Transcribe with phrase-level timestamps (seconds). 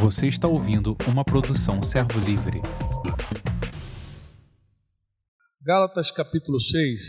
[0.00, 2.60] Você está ouvindo uma produção Servo Livre.
[5.60, 7.02] Gálatas capítulo 6,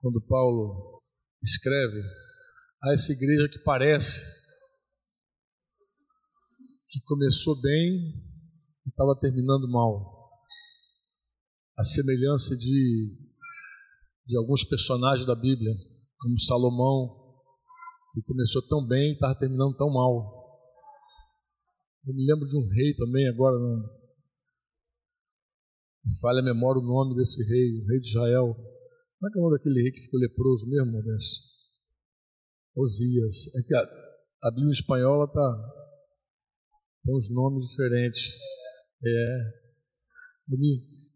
[0.00, 1.00] quando Paulo
[1.42, 2.02] escreve
[2.82, 4.20] a essa igreja que parece
[6.88, 8.12] que começou bem
[8.84, 10.30] e estava terminando mal.
[11.78, 13.16] A semelhança de,
[14.26, 15.72] de alguns personagens da Bíblia,
[16.18, 17.24] como Salomão,
[18.14, 20.43] que começou tão bem e estava terminando tão mal.
[22.06, 23.76] Eu me lembro de um rei também, agora não
[26.04, 28.54] me falha a memória o nome desse rei, o rei de Israel.
[28.54, 31.46] Como é que é o nome daquele rei que ficou leproso mesmo, Modesto?
[32.76, 33.56] Osias.
[33.56, 35.72] É que a, a Bíblia espanhola tá,
[37.04, 38.34] tem uns nomes diferentes.
[39.02, 39.64] É.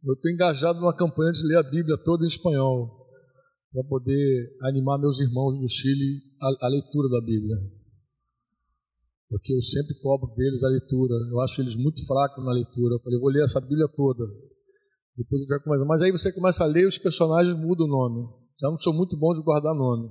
[0.04, 3.06] Eu estou engajado numa campanha de ler a Bíblia toda em espanhol,
[3.72, 7.77] para poder animar meus irmãos do Chile a, a leitura da Bíblia
[9.28, 11.14] porque eu sempre cobro deles a leitura.
[11.30, 12.94] Eu acho eles muito fracos na leitura.
[12.94, 14.24] Eu falei, vou ler essa Bíblia toda.
[15.16, 15.84] Depois eu começar.
[15.84, 18.28] Mas aí você começa a ler os personagens mudam o nome.
[18.60, 20.10] Já não sou muito bom de guardar nome.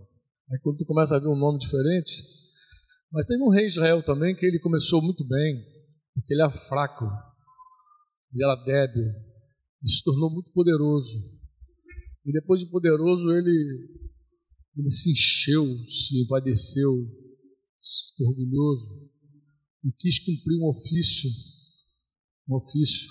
[0.51, 2.23] Aí quando tu começa a ver um nome diferente.
[3.11, 5.63] Mas teve um rei Israel também que ele começou muito bem,
[6.13, 7.05] porque ele era fraco,
[8.33, 9.05] ele era débil,
[9.81, 11.17] e se tornou muito poderoso.
[12.25, 13.87] E depois de poderoso, ele,
[14.75, 16.91] ele se encheu, se envadeceu,
[18.25, 19.09] orgulhoso,
[19.83, 21.29] e quis cumprir um ofício,
[22.49, 23.09] um ofício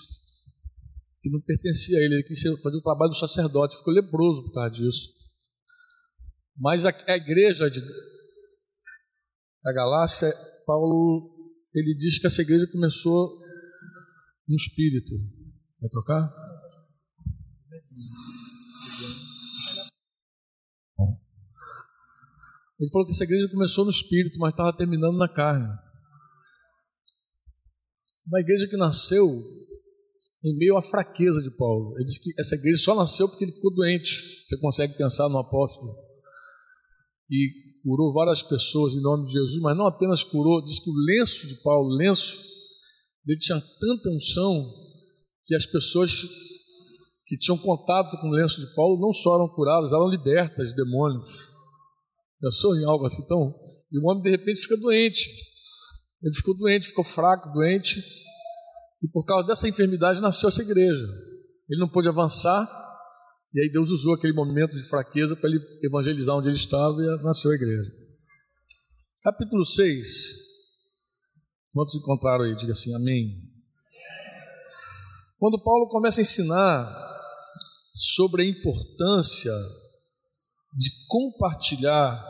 [1.21, 4.53] que não pertencia a ele, ele quis fazer o trabalho do sacerdote, ficou leproso por
[4.53, 5.13] causa disso.
[6.55, 7.81] Mas a, a igreja de,
[9.63, 10.31] da Galácia,
[10.65, 13.39] Paulo, ele diz que essa igreja começou
[14.47, 15.15] no espírito.
[15.79, 16.47] Vai trocar?
[22.79, 25.67] Ele falou que essa igreja começou no espírito, mas estava terminando na carne.
[28.27, 29.25] Uma igreja que nasceu
[30.43, 31.95] em meio à fraqueza de Paulo.
[31.97, 34.45] Ele disse que essa igreja só nasceu porque ele ficou doente.
[34.45, 35.95] Você consegue pensar no apóstolo.
[37.29, 41.05] E curou várias pessoas em nome de Jesus, mas não apenas curou, diz que o
[41.05, 42.37] lenço de Paulo, o lenço,
[43.25, 44.53] ele tinha tanta unção
[45.45, 46.11] que as pessoas
[47.25, 50.75] que tinham contato com o lenço de Paulo não só eram curadas, eram libertas de
[50.75, 51.29] demônios.
[52.39, 53.53] Pensou em algo assim tão.
[53.91, 55.29] E o homem de repente fica doente.
[56.21, 57.99] Ele ficou doente, ficou fraco, doente.
[59.03, 61.05] E por causa dessa enfermidade nasceu essa igreja.
[61.69, 62.67] Ele não pôde avançar.
[63.53, 67.23] E aí Deus usou aquele momento de fraqueza para ele evangelizar onde ele estava e
[67.23, 67.91] nasceu a igreja.
[69.23, 70.07] Capítulo 6.
[71.73, 72.55] Quantos encontraram aí?
[72.55, 73.43] Diga assim, amém.
[75.37, 77.07] Quando Paulo começa a ensinar
[77.93, 79.53] sobre a importância
[80.75, 82.23] de compartilhar,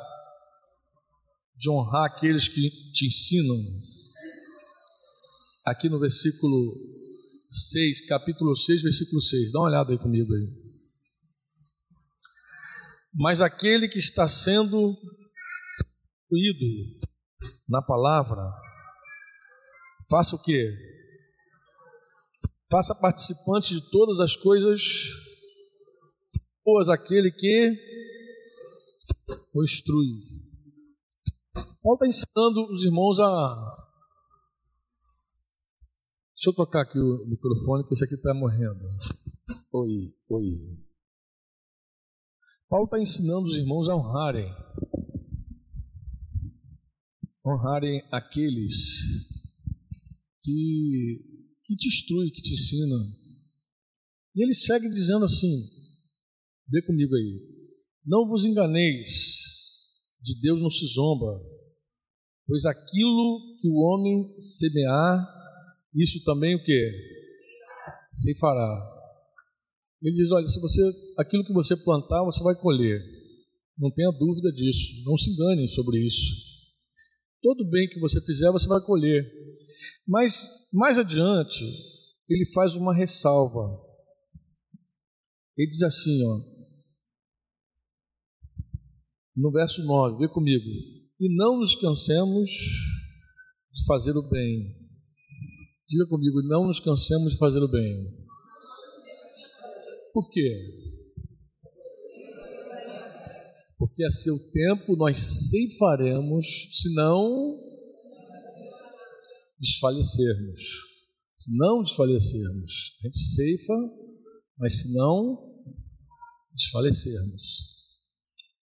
[1.57, 3.57] de honrar aqueles que te ensinam.
[5.65, 6.75] Aqui no versículo
[7.49, 9.51] 6, capítulo 6, versículo 6.
[9.51, 10.47] Dá uma olhada aí comigo aí.
[13.13, 14.95] Mas aquele que está sendo
[16.27, 17.07] instruído
[17.67, 18.43] na palavra,
[20.09, 20.71] faça o quê?
[22.69, 24.81] Faça participante de todas as coisas
[26.63, 27.73] boas aquele que
[29.53, 30.26] ou instrui.
[31.87, 33.87] Paulo está ensinando os irmãos a.
[36.35, 38.81] Deixa eu tocar aqui o microfone, que esse aqui está morrendo.
[39.71, 40.77] Oi, oi.
[42.67, 44.53] Paulo está ensinando os irmãos a honrarem.
[47.45, 49.29] Honrarem aqueles
[50.41, 51.23] que,
[51.63, 52.99] que te instruem, que te ensinam.
[54.35, 55.55] E ele segue dizendo assim:
[56.67, 57.47] vê comigo aí.
[58.05, 59.39] Não vos enganeis,
[60.21, 61.56] de Deus não se zomba,
[62.47, 65.27] pois aquilo que o homem semear,
[65.93, 66.91] isso também o que?
[68.11, 68.97] Se fará.
[70.01, 70.81] Ele diz: olha, se você,
[71.19, 72.99] aquilo que você plantar, você vai colher.
[73.77, 75.03] Não tenha dúvida disso.
[75.05, 76.47] Não se enganem sobre isso.
[77.41, 79.23] Todo bem que você fizer, você vai colher.
[80.07, 81.63] Mas mais adiante,
[82.29, 83.85] ele faz uma ressalva.
[85.57, 86.57] Ele diz assim, ó:
[89.35, 90.65] no verso 9, vê comigo.
[91.19, 92.49] E não nos cansemos
[93.73, 94.75] de fazer o bem.
[95.89, 98.27] Diga comigo, não nos cansemos de fazer o bem.
[100.13, 100.87] Por quê?
[103.77, 105.17] Porque a seu tempo nós
[105.49, 107.57] ceifaremos, se não
[109.59, 110.59] desfalecermos.
[111.35, 112.99] Se não desfalecermos.
[113.01, 113.73] A gente ceifa,
[114.57, 115.55] mas se não
[116.53, 117.77] desfalecermos.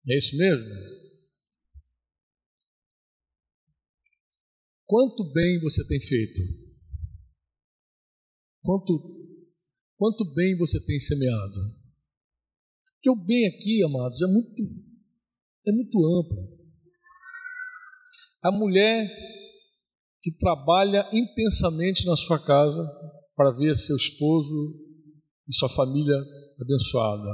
[0.09, 0.65] É isso mesmo?
[4.93, 6.39] Quanto bem você tem feito?
[8.63, 8.93] Quanto,
[9.97, 11.75] quanto bem você tem semeado?
[12.97, 14.63] Porque o bem aqui, amados, é muito,
[15.67, 16.59] é muito amplo.
[18.43, 19.09] A mulher
[20.23, 22.87] que trabalha intensamente na sua casa
[23.35, 24.79] para ver seu esposo
[25.49, 26.17] e sua família
[26.61, 27.31] abençoada.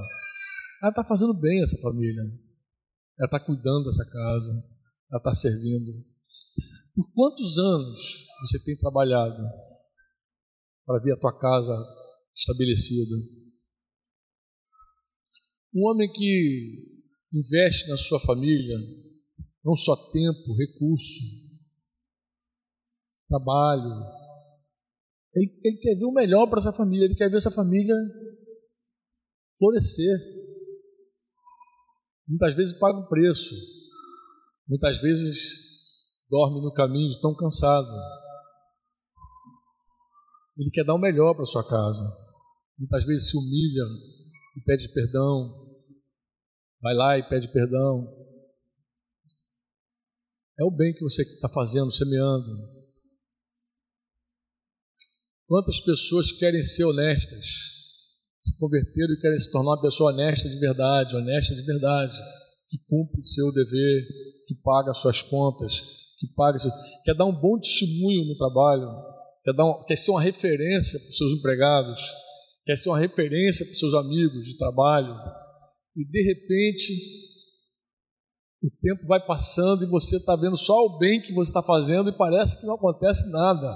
[0.80, 2.22] Ela está fazendo bem essa família.
[3.18, 4.52] Ela está cuidando dessa casa.
[5.10, 5.92] Ela está servindo.
[6.98, 9.40] Por quantos anos você tem trabalhado
[10.84, 11.72] para ver a tua casa
[12.34, 13.14] estabelecida?
[15.72, 18.76] Um homem que investe na sua família,
[19.64, 21.20] não só tempo, recurso,
[23.28, 23.92] trabalho.
[25.36, 27.94] Ele, ele quer ver o melhor para essa família, ele quer ver essa família
[29.56, 30.18] florescer.
[32.26, 33.54] Muitas vezes paga um preço,
[34.66, 35.67] muitas vezes
[36.28, 37.88] dorme no caminho de tão cansado.
[40.58, 42.04] Ele quer dar o melhor para sua casa.
[42.78, 43.84] Muitas vezes se humilha
[44.56, 45.66] e pede perdão.
[46.80, 48.06] Vai lá e pede perdão.
[50.58, 52.46] É o bem que você está fazendo, semeando.
[55.46, 57.46] Quantas pessoas querem ser honestas,
[58.42, 62.18] se converteram e querem se tornar uma pessoa honesta de verdade, honesta de verdade,
[62.68, 64.06] que cumpre o seu dever,
[64.46, 66.58] que paga suas contas, que paga,
[67.04, 68.88] quer dar um bom testemunho no trabalho,
[69.44, 72.00] quer, dar um, quer ser uma referência para os seus empregados,
[72.64, 75.14] quer ser uma referência para os seus amigos de trabalho,
[75.96, 76.92] e de repente
[78.60, 82.10] o tempo vai passando e você está vendo só o bem que você está fazendo
[82.10, 83.72] e parece que não acontece nada.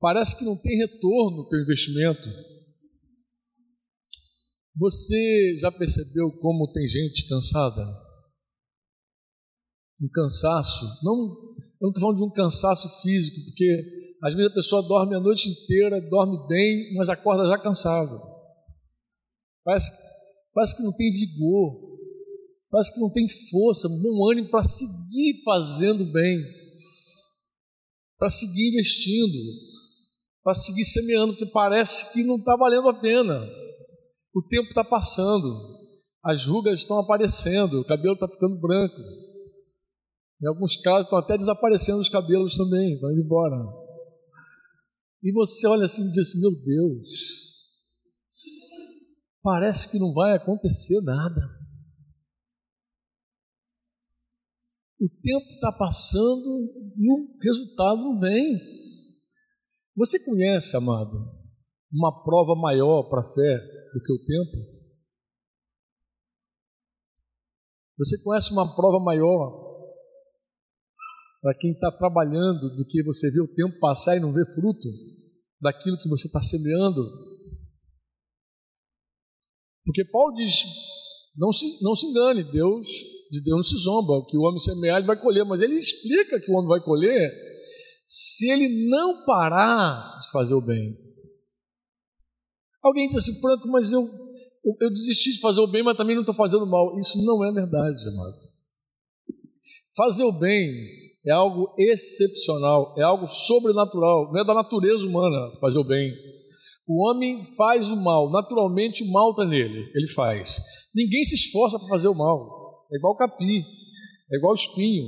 [0.00, 2.28] Parece que não tem retorno o teu investimento.
[4.74, 7.86] Você já percebeu como tem gente cansada?
[10.02, 14.54] Um cansaço, não, eu não estou falando de um cansaço físico, porque às vezes a
[14.54, 18.10] pessoa dorme a noite inteira, dorme bem, mas acorda já cansado.
[19.64, 19.90] Parece
[20.52, 21.98] parece que não tem vigor,
[22.70, 26.38] parece que não tem força, bom ânimo para seguir fazendo bem,
[28.18, 29.38] para seguir investindo,
[30.42, 33.40] para seguir semeando, porque parece que não está valendo a pena.
[34.34, 35.48] O tempo está passando,
[36.24, 38.96] as rugas estão aparecendo, o cabelo está ficando branco.
[40.42, 43.56] Em alguns casos estão até desaparecendo os cabelos também, vão embora.
[45.22, 47.08] E você olha assim e diz: Meu Deus,
[49.40, 51.40] parece que não vai acontecer nada.
[55.00, 58.60] O tempo está passando e o resultado não vem.
[59.96, 61.12] Você conhece, amado,
[61.92, 63.58] uma prova maior para a fé
[63.94, 64.82] do que o tempo?
[67.98, 69.61] Você conhece uma prova maior
[71.42, 74.88] para quem está trabalhando do que você vê o tempo passar e não vê fruto
[75.60, 77.02] daquilo que você está semeando
[79.84, 80.52] porque Paulo diz:
[81.36, 82.86] não se, não se engane, Deus,
[83.30, 85.76] de Deus não se zomba, o que o homem semear ele vai colher, mas ele
[85.76, 87.30] explica que o homem vai colher
[88.06, 90.96] se ele não parar de fazer o bem.
[92.82, 94.02] Alguém diz assim, Franco, mas eu,
[94.80, 96.98] eu desisti de fazer o bem, mas também não estou fazendo mal.
[96.98, 98.36] Isso não é verdade, amado.
[99.96, 100.70] Fazer o bem
[101.26, 106.12] é algo excepcional, é algo sobrenatural, não é da natureza humana fazer o bem.
[106.86, 110.60] O homem faz o mal, naturalmente o mal está nele, ele faz.
[110.94, 112.86] Ninguém se esforça para fazer o mal.
[112.92, 113.64] É igual capim,
[114.32, 115.06] é igual espinho.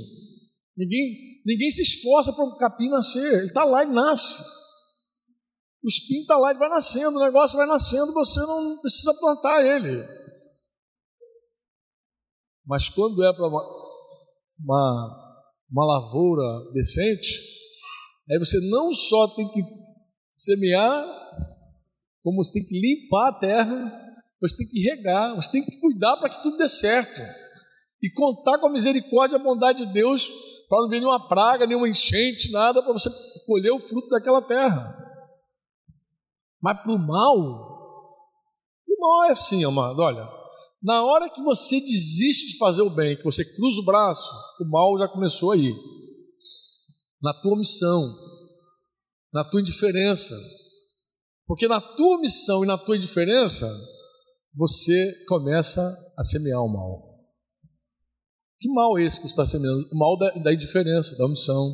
[0.77, 4.43] Ninguém, ninguém se esforça para o capim nascer, ele está lá e nasce.
[5.83, 9.61] O espinho está lá e vai nascendo, o negócio vai nascendo, você não precisa plantar
[9.63, 10.03] ele.
[12.65, 13.61] Mas quando é para uma,
[14.59, 15.24] uma,
[15.71, 17.39] uma lavoura decente,
[18.29, 19.61] aí você não só tem que
[20.31, 21.05] semear
[22.23, 24.05] como você tem que limpar a terra,
[24.41, 27.21] você tem que regar, você tem que cuidar para que tudo dê certo.
[28.01, 30.27] E contar com a misericórdia e a bondade de Deus
[30.67, 33.09] para não vir nenhuma praga, nenhuma enchente, nada, para você
[33.45, 34.95] colher o fruto daquela terra.
[36.61, 37.37] Mas para o mal,
[38.87, 40.27] o mal é assim, amado, olha.
[40.85, 44.69] Na hora que você desiste de fazer o bem, que você cruza o braço, o
[44.69, 45.73] mal já começou aí.
[47.19, 48.15] Na tua missão,
[49.33, 50.35] na tua indiferença,
[51.47, 53.67] porque na tua missão e na tua indiferença,
[54.53, 55.81] você começa
[56.19, 57.15] a semear o mal.
[58.59, 59.89] Que mal é esse que você está semeando?
[59.91, 61.67] O mal da, da indiferença, da omissão.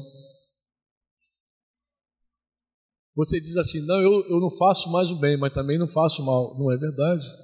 [3.14, 6.22] Você diz assim: não, eu, eu não faço mais o bem, mas também não faço
[6.22, 6.58] o mal.
[6.58, 7.41] Não é verdade.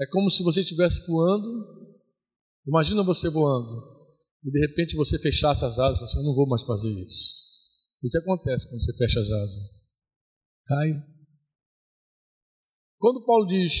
[0.00, 1.88] É como se você estivesse voando.
[2.66, 3.98] Imagina você voando.
[4.44, 7.48] e de repente você fechasse as asas, você não vou mais fazer isso.
[8.02, 9.78] O que acontece quando você fecha as asas?
[10.66, 11.04] Cai.
[12.98, 13.72] Quando Paulo diz,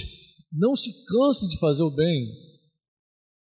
[0.52, 2.26] não se canse de fazer o bem,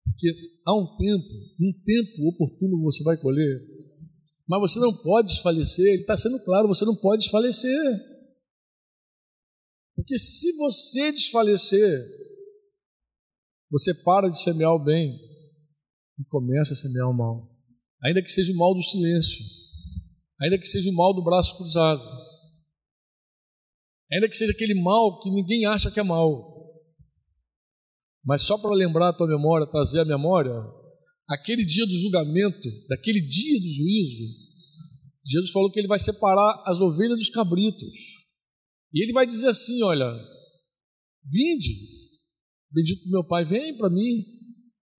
[0.03, 0.33] porque
[0.65, 1.27] há um tempo,
[1.61, 3.61] um tempo oportuno você vai colher,
[4.47, 8.17] mas você não pode desfalecer, ele está sendo claro, você não pode desfalecer.
[9.95, 12.26] Porque se você desfalecer,
[13.69, 15.17] você para de semear o bem
[16.19, 17.49] e começa a semear o mal.
[18.03, 19.43] Ainda que seja o mal do silêncio,
[20.41, 22.01] ainda que seja o mal do braço cruzado,
[24.11, 26.55] ainda que seja aquele mal que ninguém acha que é mal.
[28.23, 30.53] Mas só para lembrar a tua memória, trazer a memória,
[31.29, 34.47] aquele dia do julgamento, daquele dia do juízo,
[35.25, 37.93] Jesus falou que ele vai separar as ovelhas dos cabritos.
[38.93, 40.09] E ele vai dizer assim: Olha,
[41.25, 41.73] vinde,
[42.71, 44.25] bendito meu Pai, vem para mim,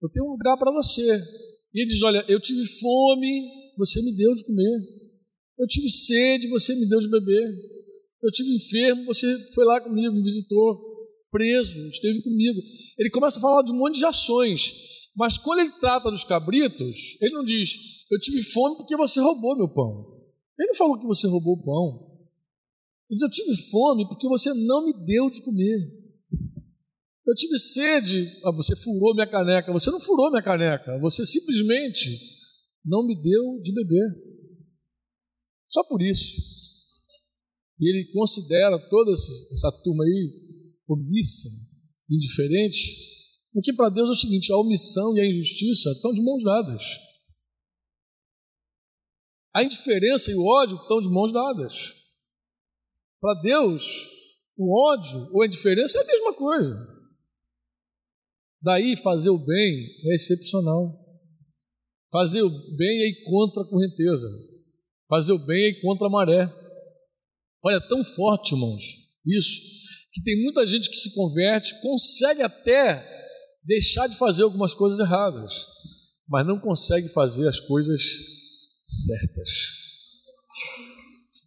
[0.03, 1.21] eu tenho um lugar para você.
[1.75, 3.43] E ele diz: Olha, eu tive fome,
[3.77, 4.81] você me deu de comer.
[5.59, 7.51] Eu tive sede, você me deu de beber.
[8.23, 10.87] Eu tive enfermo, você foi lá comigo, me visitou.
[11.31, 12.61] Preso, esteve comigo.
[12.99, 15.11] Ele começa a falar de um monte de ações.
[15.15, 17.71] Mas quando ele trata dos cabritos, ele não diz:
[18.11, 20.17] Eu tive fome porque você roubou meu pão.
[20.59, 22.19] Ele não falou que você roubou o pão.
[23.11, 25.98] Ele diz: Eu tive fome porque você não me deu de comer.
[27.29, 29.71] Eu tive sede, ah, você furou minha caneca.
[29.71, 32.09] Você não furou minha caneca, você simplesmente
[32.83, 34.09] não me deu de beber.
[35.69, 36.37] Só por isso.
[37.79, 41.49] E ele considera toda essa turma aí omissa,
[42.11, 42.79] indiferente,
[43.53, 46.83] porque para Deus é o seguinte: a omissão e a injustiça estão de mãos dadas.
[49.55, 51.93] A indiferença e o ódio estão de mãos dadas.
[53.21, 53.83] Para Deus,
[54.57, 56.98] o ódio ou a indiferença é a mesma coisa.
[58.63, 60.99] Daí fazer o bem é excepcional.
[62.11, 64.29] Fazer o bem é ir contra a correnteza.
[65.09, 66.53] Fazer o bem é ir contra a maré.
[67.63, 68.83] Olha, é tão forte, irmãos,
[69.27, 69.61] isso,
[70.13, 73.05] que tem muita gente que se converte, consegue até
[73.65, 75.67] deixar de fazer algumas coisas erradas,
[76.29, 78.01] mas não consegue fazer as coisas
[78.85, 79.49] certas.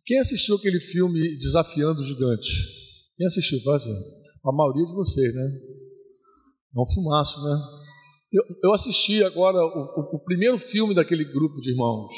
[0.05, 2.51] Quem assistiu aquele filme Desafiando o Gigante?
[3.17, 3.57] Quem assistiu?
[3.71, 3.95] Assim.
[4.43, 5.59] A maioria de vocês, né?
[6.75, 7.57] É um filmaço, né?
[8.31, 12.09] Eu, eu assisti agora o, o, o, primeiro filme daquele grupo de irmãos,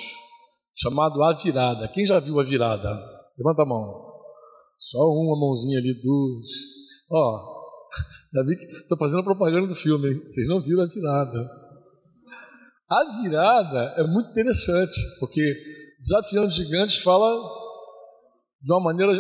[0.76, 1.88] chamado A Virada.
[1.88, 2.88] Quem já viu A Virada?
[3.36, 4.14] Levanta a mão.
[4.78, 6.50] Só uma mãozinha ali, duas.
[7.12, 7.64] Ó,
[8.32, 10.22] já vi que estou fazendo propaganda do filme?
[10.22, 11.50] Vocês não viram A Virada.
[12.92, 15.42] A Virada é muito interessante, porque
[16.00, 17.42] Desafiando Gigantes fala
[18.62, 19.14] de uma maneira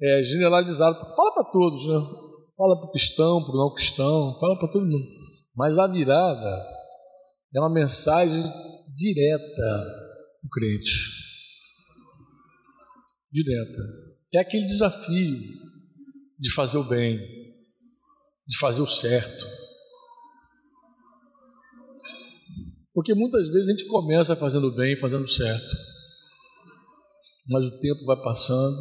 [0.00, 0.94] é, generalizada.
[0.94, 2.23] Fala para todos, né?
[2.56, 5.06] Fala para o cristão, para o não cristão, fala para todo mundo.
[5.54, 6.66] Mas a virada
[7.54, 8.42] é uma mensagem
[8.94, 10.92] direta para o crente.
[13.32, 13.82] Direta.
[14.32, 15.38] É aquele desafio
[16.38, 17.18] de fazer o bem,
[18.46, 19.46] de fazer o certo.
[22.92, 25.76] Porque muitas vezes a gente começa fazendo o bem, fazendo o certo.
[27.48, 28.76] Mas o tempo vai passando,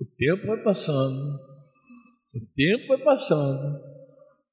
[0.00, 1.53] o tempo vai passando,
[2.38, 3.94] o tempo vai passando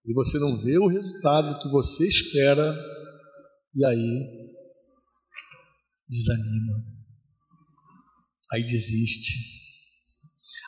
[0.06, 2.76] e você não vê o resultado que você espera,
[3.76, 4.52] e aí
[6.10, 6.74] desanima,
[8.52, 9.34] aí desiste,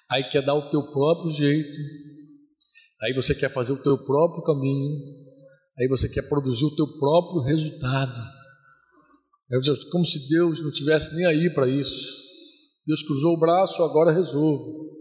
[0.09, 1.77] aí quer dar o teu próprio jeito,
[3.01, 4.99] aí você quer fazer o teu próprio caminho,
[5.79, 8.43] aí você quer produzir o teu próprio resultado.
[9.51, 9.57] É
[9.91, 12.23] como se Deus não tivesse nem aí para isso.
[12.87, 14.92] Deus cruzou o braço, agora resolve.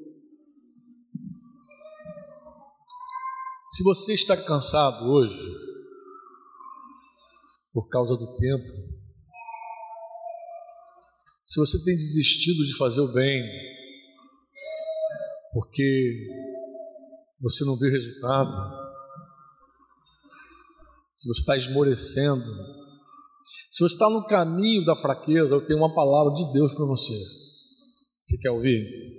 [3.73, 5.35] Se você está cansado hoje,
[7.73, 8.69] por causa do tempo,
[11.43, 13.43] se você tem desistido de fazer o bem,
[15.55, 16.29] porque
[17.41, 18.52] você não vê resultado,
[21.14, 22.45] se você está esmorecendo,
[23.71, 27.14] se você está no caminho da fraqueza, eu tenho uma palavra de Deus para você.
[28.26, 29.12] Você quer ouvir?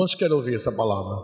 [0.00, 1.14] Quantos querem ouvir essa palavra?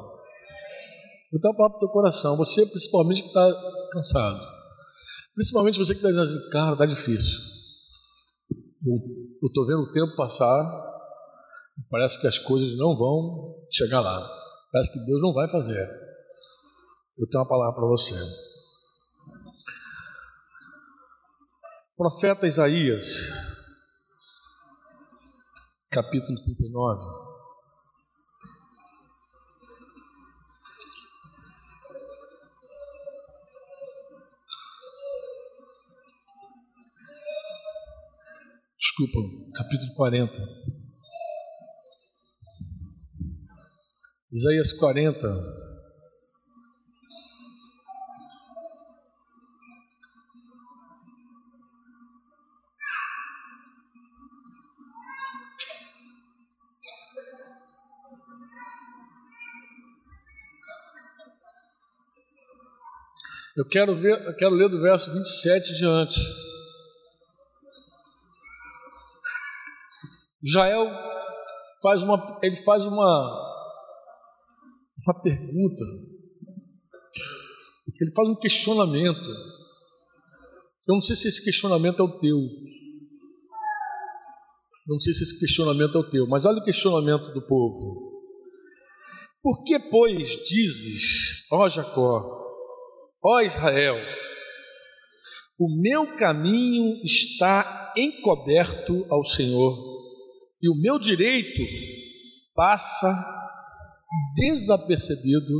[1.32, 2.36] Vou dar uma palavra para o teu coração.
[2.36, 4.38] Você, principalmente, que está cansado.
[5.34, 7.38] Principalmente você que está dizendo assim, cara, está difícil.
[8.84, 10.62] Eu estou vendo o tempo passar.
[11.88, 14.28] Parece que as coisas não vão chegar lá.
[14.70, 15.88] Parece que Deus não vai fazer.
[17.16, 18.14] Eu tenho uma palavra para você.
[21.96, 23.30] Profeta Isaías,
[25.88, 27.35] capítulo 39.
[38.98, 40.32] Desculpa, capítulo 40.
[44.32, 45.26] Isaías 40.
[63.58, 66.55] Eu quero ver, eu quero ler do verso 27 diante.
[70.52, 70.86] Jael
[71.82, 73.42] faz uma, ele faz uma
[75.06, 75.84] uma pergunta.
[78.00, 79.28] Ele faz um questionamento.
[80.88, 82.38] Eu não sei se esse questionamento é o teu.
[84.86, 88.16] Não sei se esse questionamento é o teu, mas olha o questionamento do povo.
[89.42, 92.46] Por que, pois, dizes, ó Jacó,
[93.28, 93.96] Ó Israel,
[95.58, 99.95] o meu caminho está encoberto ao Senhor,
[100.62, 101.62] e o meu direito
[102.54, 103.12] passa
[104.34, 105.54] desapercebido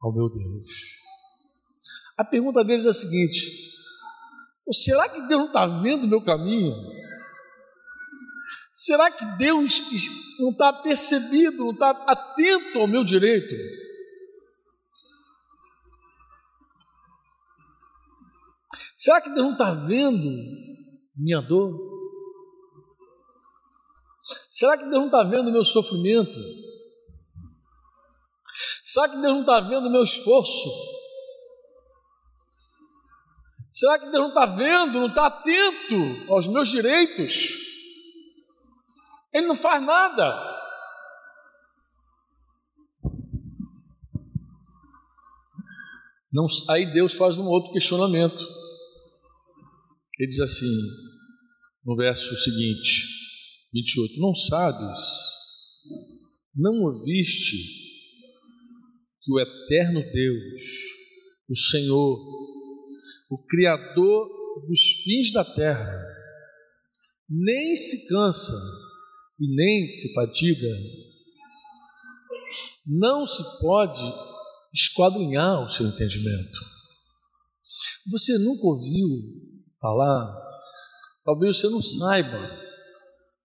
[0.00, 0.68] ao meu Deus.
[2.16, 3.74] A pergunta deles é a seguinte:
[4.70, 6.74] será que Deus não está vendo o meu caminho?
[8.72, 9.80] Será que Deus
[10.40, 13.54] não está percebido, não está atento ao meu direito?
[18.96, 20.28] Será que Deus não está vendo
[21.16, 21.93] minha dor?
[24.50, 26.38] Será que Deus não está vendo meu sofrimento?
[28.82, 30.68] Será que Deus não está vendo meu esforço?
[33.70, 37.48] Será que Deus não está vendo, não está atento aos meus direitos?
[39.32, 40.54] Ele não faz nada.
[46.32, 48.40] Não, aí Deus faz um outro questionamento.
[50.18, 50.70] Ele diz assim,
[51.84, 53.23] no verso seguinte,
[53.74, 55.00] 28, não sabes,
[56.54, 57.56] não ouviste
[59.20, 60.60] que o eterno Deus,
[61.48, 62.20] o Senhor,
[63.28, 64.28] o Criador
[64.68, 66.00] dos fins da terra,
[67.28, 68.54] nem se cansa
[69.40, 70.68] e nem se fatiga,
[72.86, 74.00] não se pode
[74.72, 76.60] esquadrinhar o seu entendimento.
[78.08, 79.08] Você nunca ouviu
[79.80, 80.32] falar,
[81.24, 82.63] talvez você não saiba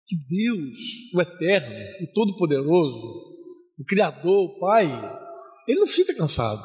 [0.09, 0.75] que Deus,
[1.13, 2.97] o Eterno, o Todo-Poderoso,
[3.77, 4.85] o Criador, o Pai,
[5.67, 6.61] Ele não fica cansado,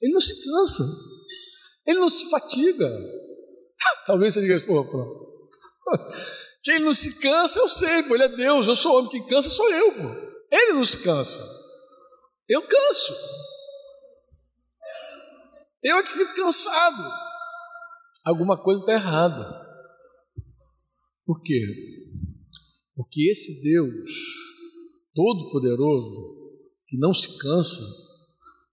[0.00, 0.82] Ele não se cansa,
[1.86, 2.90] Ele não se fatiga.
[4.06, 5.30] Talvez você diga, pô, pô.
[6.64, 9.50] Quem não se cansa, eu sei, pô, Ele é Deus, eu sou homem, quem cansa
[9.50, 10.30] sou eu, pô.
[10.50, 11.44] Ele não se cansa,
[12.48, 13.12] eu canso.
[15.82, 17.30] Eu é que fico cansado
[18.24, 19.66] alguma coisa está errada.
[21.24, 21.60] Por quê?
[23.00, 24.06] Porque esse Deus
[25.14, 27.82] Todo-Poderoso, que não se cansa,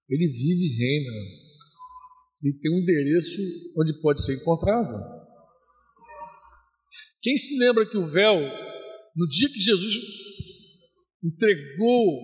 [0.09, 1.11] ele vive e reina.
[2.43, 3.41] Ele tem um endereço
[3.79, 5.01] onde pode ser encontrado.
[7.21, 8.37] Quem se lembra que o véu,
[9.15, 9.95] no dia que Jesus
[11.23, 12.19] entregou,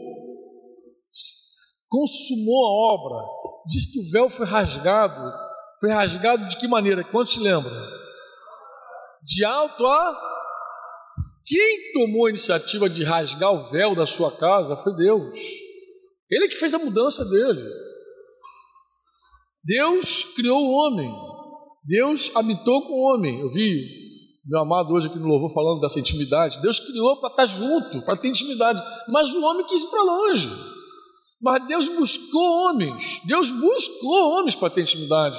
[1.87, 3.25] consumou a obra,
[3.65, 7.03] diz que o véu foi rasgado foi rasgado de que maneira?
[7.03, 7.73] Quantos se lembram?
[9.21, 10.32] De alto a.
[11.45, 15.37] Quem tomou a iniciativa de rasgar o véu da sua casa foi Deus.
[16.29, 17.69] Ele é que fez a mudança dele.
[19.63, 21.11] Deus criou o homem.
[21.85, 23.41] Deus habitou com o homem.
[23.41, 24.03] Eu vi
[24.45, 26.61] meu amado hoje aqui no louvor falando dessa intimidade.
[26.61, 28.81] Deus criou para estar junto, para ter intimidade.
[29.09, 30.49] Mas o homem quis ir para longe.
[31.41, 33.21] Mas Deus buscou homens.
[33.25, 35.37] Deus buscou homens para ter intimidade.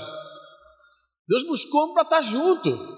[1.26, 2.93] Deus buscou para estar junto.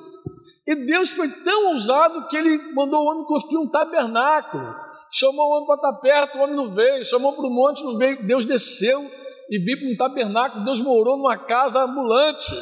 [0.67, 4.75] E Deus foi tão ousado que ele mandou o homem construir um tabernáculo.
[5.13, 7.05] Chamou o homem para estar perto, o homem não veio.
[7.05, 8.27] Chamou para o monte, não veio.
[8.27, 9.01] Deus desceu
[9.49, 10.65] e veio para um tabernáculo.
[10.65, 12.53] Deus morou numa casa ambulante.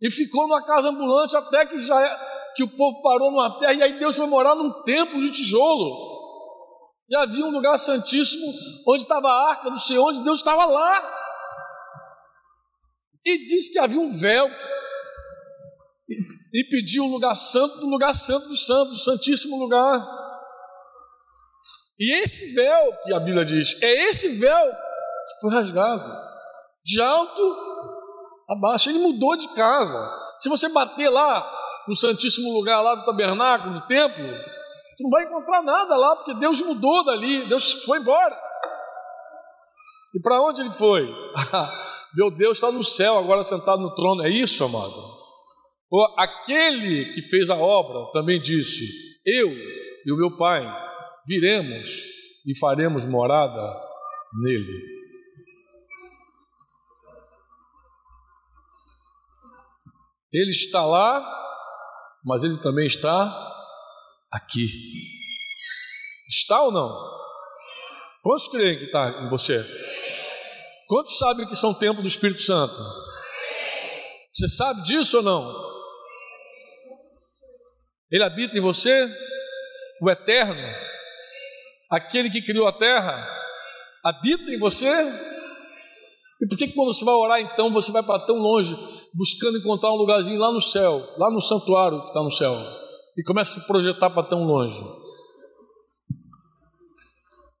[0.00, 3.74] E ficou numa casa ambulante até que já que o povo parou numa terra.
[3.74, 6.08] E aí Deus foi morar num templo de tijolo.
[7.06, 8.46] E havia um lugar santíssimo
[8.88, 11.19] onde estava a arca do Senhor, onde Deus estava lá.
[13.24, 14.48] E diz que havia um véu
[16.52, 20.04] e pediu o lugar santo do lugar santo do santo, do santíssimo lugar.
[21.98, 26.02] E esse véu, que a Bíblia diz, é esse véu que foi rasgado,
[26.84, 27.42] de alto
[28.48, 28.88] a baixo.
[28.88, 30.10] Ele mudou de casa.
[30.38, 31.46] Se você bater lá
[31.86, 34.26] no santíssimo lugar lá do tabernáculo, do templo,
[34.96, 38.36] tu não vai encontrar nada lá, porque Deus mudou dali, Deus foi embora.
[40.14, 41.06] E para onde ele foi?
[42.14, 44.22] Meu Deus está no céu agora sentado no trono.
[44.22, 45.20] É isso, amado?
[46.16, 48.84] Aquele que fez a obra também disse:
[49.24, 50.62] Eu e o meu Pai
[51.26, 51.88] viremos
[52.46, 53.60] e faremos morada
[54.42, 55.00] nele.
[60.32, 61.20] Ele está lá,
[62.24, 63.48] mas ele também está
[64.30, 64.66] aqui.
[66.28, 67.10] Está ou não?
[68.22, 69.58] Quantos creem que está em você?
[70.90, 72.74] Quantos sabem que são templo do Espírito Santo?
[74.34, 75.70] Você sabe disso ou não?
[78.10, 79.08] Ele habita em você,
[80.02, 80.60] o Eterno,
[81.92, 83.24] aquele que criou a terra,
[84.04, 84.90] habita em você.
[86.42, 88.74] E por que quando você vai orar, então, você vai para tão longe,
[89.14, 92.52] buscando encontrar um lugarzinho lá no céu, lá no santuário que está no céu,
[93.16, 94.82] e começa a se projetar para tão longe?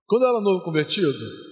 [0.08, 1.49] Quando eu era novo convertido,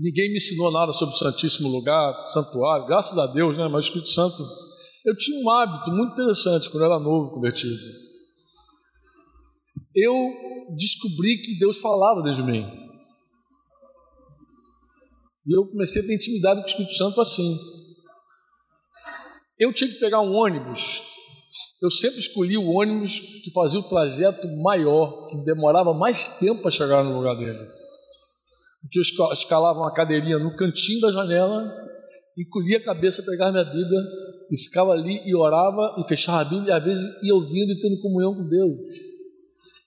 [0.00, 3.68] ninguém me ensinou nada sobre o Santíssimo Lugar, santuário, graças a Deus, né?
[3.68, 4.42] Mas o Espírito Santo
[5.04, 7.76] eu tinha um hábito muito interessante quando era novo convertido.
[9.94, 10.14] Eu
[10.76, 12.66] descobri que Deus falava dentro de mim.
[15.46, 17.56] E eu comecei a ter intimidade com o Espírito Santo assim.
[19.58, 21.02] Eu tinha que pegar um ônibus.
[21.82, 26.70] Eu sempre escolhi o ônibus que fazia o trajeto maior, que demorava mais tempo para
[26.70, 27.79] chegar no lugar dele.
[28.82, 31.70] Porque eu escalava uma cadeirinha no cantinho da janela,
[32.36, 34.00] encolhia a cabeça, pegava minha Bíblia
[34.50, 37.80] e ficava ali e orava e fechava a Bíblia e às vezes ia ouvindo e
[37.80, 38.78] tendo comunhão com Deus.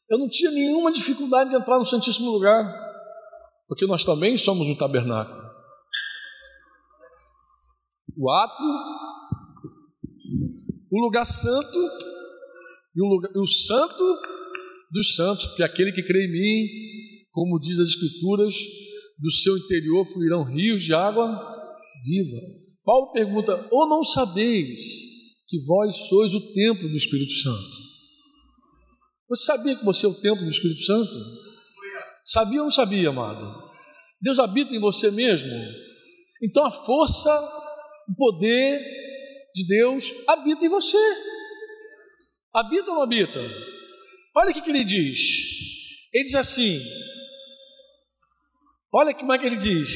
[0.10, 2.64] Eu não tinha nenhuma dificuldade de entrar no Santíssimo Lugar,
[3.68, 5.42] porque nós também somos um tabernáculo.
[8.16, 8.64] O ato,
[10.92, 11.80] o lugar santo
[12.96, 14.04] e o, lugar, o santo
[14.92, 16.68] dos santos, porque aquele que crê em mim,
[17.34, 18.54] como diz as Escrituras,
[19.20, 21.28] do seu interior fluirão rios de água
[22.06, 22.38] viva.
[22.86, 24.82] Paulo pergunta: Ou não sabeis
[25.48, 27.84] que vós sois o templo do Espírito Santo?
[29.30, 31.12] Você sabia que você é o templo do Espírito Santo?
[32.24, 33.64] Sabia ou não sabia, amado?
[34.22, 35.52] Deus habita em você mesmo.
[36.42, 37.32] Então a força,
[38.10, 38.80] o poder
[39.56, 40.98] de Deus habita em você.
[42.54, 43.40] Habita ou não habita?
[44.36, 45.20] Olha o que ele diz.
[46.14, 46.80] Ele diz assim:
[48.96, 49.90] Olha como é que ele diz.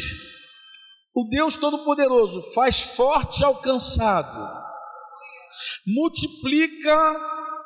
[1.14, 4.38] O Deus Todo-Poderoso faz forte ao cansado,
[5.86, 6.96] multiplica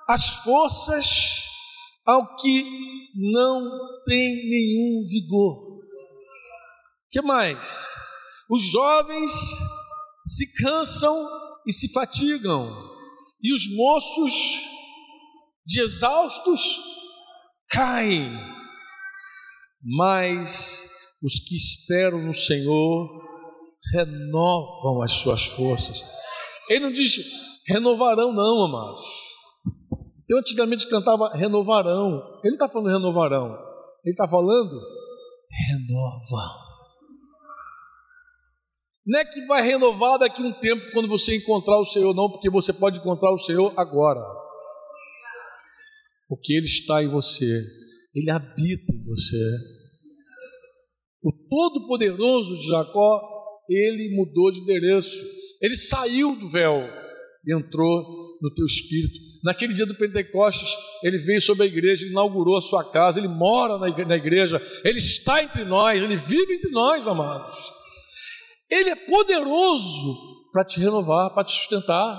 [0.08, 1.46] as forças
[2.06, 2.65] ao que
[3.15, 3.62] não
[4.06, 5.80] tem nenhum vigor.
[7.10, 7.89] que mais?
[8.50, 9.32] Os jovens
[10.26, 11.15] se cansam
[11.67, 12.74] e se fatigam,
[13.41, 14.34] e os moços
[15.65, 16.62] de exaustos
[17.70, 18.34] caem,
[19.82, 23.10] mas os que esperam no Senhor
[23.93, 26.01] renovam as suas forças.
[26.69, 27.17] Ele não diz
[27.67, 29.03] renovarão, não, amados.
[30.29, 32.39] Eu antigamente cantava renovarão.
[32.43, 33.57] Ele está falando renovarão.
[34.03, 34.79] Ele está falando
[35.67, 36.71] renova.
[39.05, 42.49] Não é que vai renovar daqui um tempo quando você encontrar o Senhor, não, porque
[42.49, 44.21] você pode encontrar o Senhor agora.
[46.27, 47.62] Porque Ele está em você,
[48.15, 49.81] Ele habita em você.
[51.23, 53.21] O Todo-Poderoso de Jacó
[53.69, 55.17] ele mudou de endereço.
[55.62, 56.81] Ele saiu do véu
[57.45, 59.31] e entrou no teu espírito.
[59.43, 60.69] Naquele dia do Pentecostes,
[61.03, 64.99] ele veio sobre a igreja, ele inaugurou a sua casa, ele mora na igreja, ele
[64.99, 67.55] está entre nós, ele vive entre nós, amados.
[68.69, 72.17] Ele é poderoso para te renovar, para te sustentar.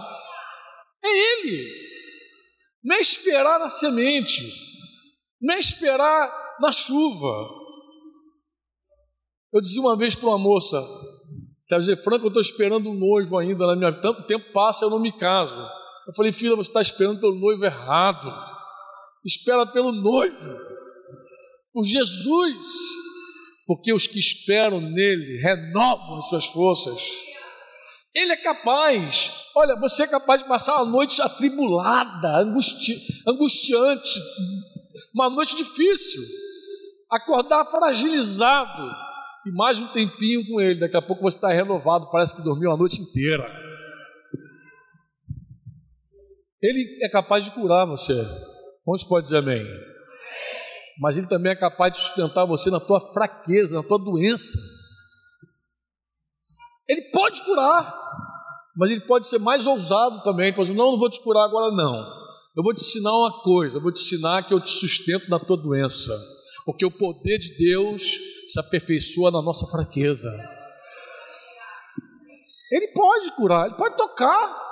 [1.04, 1.82] É Ele.
[2.84, 4.42] Não é esperar na semente,
[5.40, 7.61] não é esperar na chuva.
[9.52, 10.82] Eu dizia uma vez para uma moça,
[11.72, 14.02] Quer dizer, Franco, eu estou esperando um noivo ainda na minha vida.
[14.02, 15.54] Tanto tempo passa, eu não me caso.
[16.06, 18.30] Eu falei, filha, você está esperando pelo noivo errado.
[19.24, 20.58] Espera pelo noivo,
[21.72, 22.66] por Jesus,
[23.66, 27.00] porque os que esperam nele renovam as suas forças.
[28.14, 34.20] Ele é capaz, olha, você é capaz de passar uma noite atribulada, angusti angustiante,
[35.14, 36.20] uma noite difícil,
[37.10, 38.92] acordar fragilizado,
[39.44, 40.80] e mais um tempinho com ele.
[40.80, 43.44] Daqui a pouco você está renovado, parece que dormiu a noite inteira.
[46.60, 48.14] Ele é capaz de curar você.
[48.84, 49.64] Quantos pode dizer amém?
[51.00, 54.58] Mas ele também é capaz de sustentar você na tua fraqueza, na tua doença.
[56.88, 57.92] Ele pode curar,
[58.76, 60.48] mas ele pode ser mais ousado também.
[60.48, 62.22] Ele pode dizer, não, não vou te curar agora não.
[62.54, 65.40] Eu vou te ensinar uma coisa, eu vou te ensinar que eu te sustento na
[65.40, 66.12] tua doença
[66.64, 68.02] porque o poder de Deus
[68.46, 70.30] se aperfeiçoa na nossa fraqueza.
[72.70, 74.62] Ele pode curar, ele pode tocar,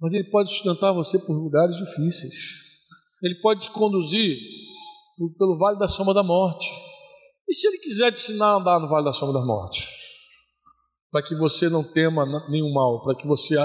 [0.00, 2.34] Mas Ele pode sustentar você por lugares difíceis.
[3.22, 4.38] Ele pode te conduzir
[5.36, 6.68] pelo vale da sombra da morte.
[7.48, 9.88] E se Ele quiser te ensinar a andar no vale da sombra da morte?
[11.10, 13.56] Para que você não tema nenhum mal, para que você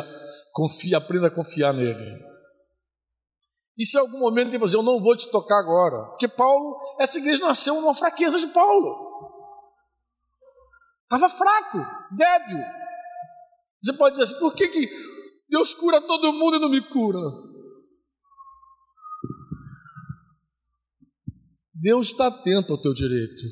[0.52, 2.20] confie, aprenda a confiar nele.
[3.78, 6.78] E se em algum momento ele dizer, eu não vou te tocar agora, porque Paulo,
[7.00, 9.12] essa igreja nasceu numa fraqueza de Paulo.
[11.04, 11.78] Estava fraco,
[12.16, 12.60] débil.
[13.82, 14.90] Você pode dizer assim, por que, que
[15.50, 17.20] Deus cura todo mundo e não me cura?
[21.74, 23.44] Deus está atento ao teu direito.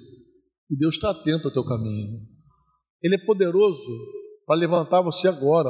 [0.70, 2.22] E Deus está atento ao teu caminho.
[3.04, 3.92] Ele é poderoso
[4.46, 5.70] para levantar você agora,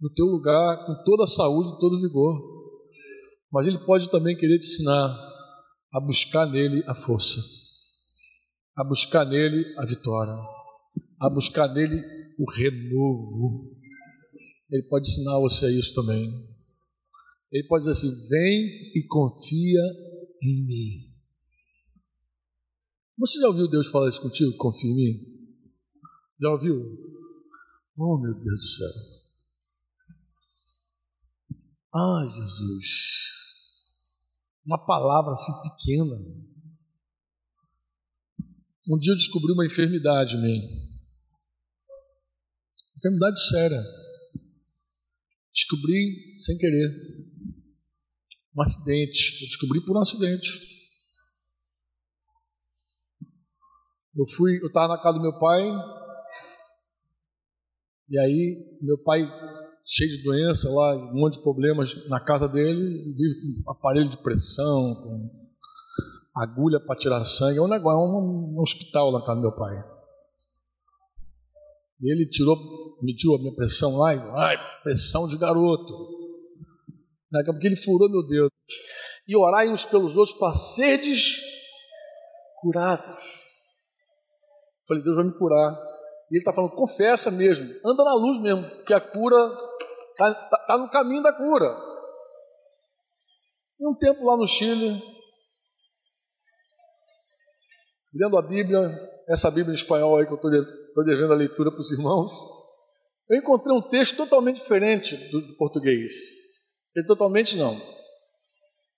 [0.00, 2.40] no teu lugar, com toda a saúde e todo o vigor.
[3.50, 5.08] Mas Ele pode também querer te ensinar
[5.96, 7.40] a buscar nele a força,
[8.76, 10.34] a buscar nele a vitória,
[11.18, 12.04] a buscar nele
[12.38, 13.74] o renovo.
[14.70, 16.28] Ele pode ensinar você isso também.
[17.50, 19.80] Ele pode dizer assim: vem e confia
[20.42, 21.16] em mim.
[23.18, 24.54] Você já ouviu Deus falar isso contigo?
[24.58, 25.20] Confia em mim?
[26.38, 26.76] Já ouviu?
[27.96, 28.88] Oh, meu Deus do céu.
[31.94, 33.45] Ah, Jesus.
[34.66, 36.16] Uma palavra assim pequena.
[38.88, 40.90] Um dia eu descobri uma enfermidade mim.
[42.96, 43.80] Enfermidade séria.
[45.54, 46.90] Descobri sem querer.
[48.56, 49.42] Um acidente.
[49.42, 50.66] Eu descobri por um acidente.
[54.16, 55.62] Eu fui, eu estava na casa do meu pai,
[58.08, 59.20] e aí meu pai
[59.86, 64.16] cheio de doença lá, um monte de problemas na casa dele, vive com aparelho de
[64.16, 65.46] pressão, com
[66.34, 69.42] agulha para tirar sangue, é um negócio, é um, um hospital lá na casa do
[69.42, 69.84] meu pai.
[72.02, 72.56] E ele tirou,
[73.00, 76.16] mediu a minha pressão lá, e, ai, pressão de garoto.
[77.30, 78.50] Daqui a pouco ele furou meu Deus.
[79.26, 81.40] E orai uns pelos outros para seres
[82.60, 83.22] curados.
[84.86, 85.74] Falei, Deus vai me curar.
[86.30, 89.65] E ele está falando, confessa mesmo, anda na luz mesmo, que a cura
[90.16, 91.76] Está tá, tá no caminho da cura.
[93.78, 95.02] E um tempo lá no Chile,
[98.14, 98.90] lendo a Bíblia,
[99.28, 102.32] essa Bíblia em espanhol aí que eu estou devendo a leitura para os irmãos,
[103.28, 106.14] eu encontrei um texto totalmente diferente do, do português.
[106.94, 107.78] Ele totalmente não.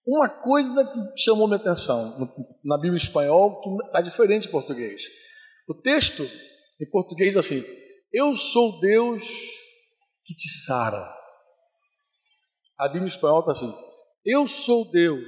[0.06, 2.32] Uma coisa que chamou minha atenção
[2.64, 5.02] na Bíblia em espanhol que está diferente em português.
[5.68, 6.22] O texto
[6.80, 7.60] em português é assim:
[8.12, 9.66] Eu sou Deus
[10.28, 11.02] que te sara.
[12.78, 13.74] A Bíblia em espanhol está assim:
[14.26, 15.26] Eu sou Deus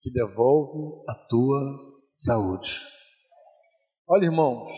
[0.00, 1.60] que devolve a tua
[2.14, 2.80] saúde.
[4.06, 4.70] Olha, irmãos,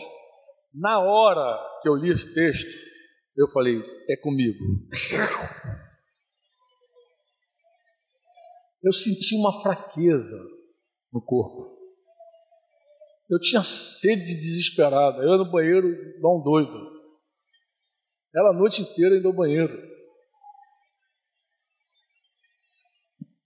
[0.73, 2.67] na hora que eu li esse texto,
[3.37, 3.79] eu falei:
[4.09, 4.65] É comigo.
[8.83, 10.43] Eu senti uma fraqueza
[11.13, 11.77] no corpo.
[13.29, 15.21] Eu tinha sede desesperada.
[15.21, 15.87] Eu no banheiro,
[16.19, 16.90] dá um doido.
[18.33, 19.91] Ela a noite inteira indo ao banheiro.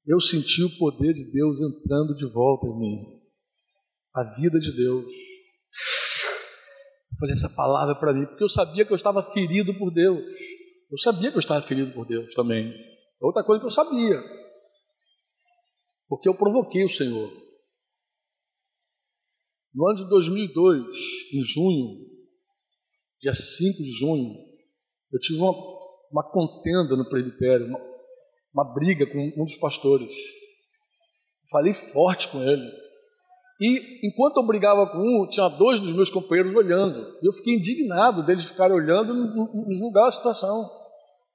[0.06, 3.21] Eu senti o poder de Deus entrando de volta em mim.
[4.13, 5.12] A vida de Deus.
[7.12, 9.91] Eu falei essa palavra é para mim, porque eu sabia que eu estava ferido por
[9.91, 10.32] Deus.
[10.91, 12.71] Eu sabia que eu estava ferido por Deus também.
[13.19, 14.21] Outra coisa que eu sabia.
[16.08, 17.32] Porque eu provoquei o Senhor.
[19.74, 20.86] No ano de 2002,
[21.34, 22.06] em junho,
[23.19, 24.55] dia 5 de junho,
[25.15, 25.54] eu tive uma,
[26.12, 27.80] uma contenda no presbitério, uma,
[28.54, 30.13] uma briga com um dos pastores.
[31.49, 32.69] Falei forte com ele.
[33.62, 37.17] E enquanto eu brigava com um, tinha dois dos meus companheiros olhando.
[37.21, 39.13] E eu fiquei indignado deles ficarem olhando
[39.71, 40.65] e julgar a situação.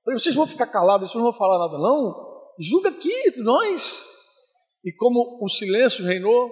[0.04, 2.28] Falei, vocês vão ficar calados, vocês não vão falar nada, não?
[2.58, 4.04] Julga aqui entre nós.
[4.84, 6.50] E como o silêncio reinou,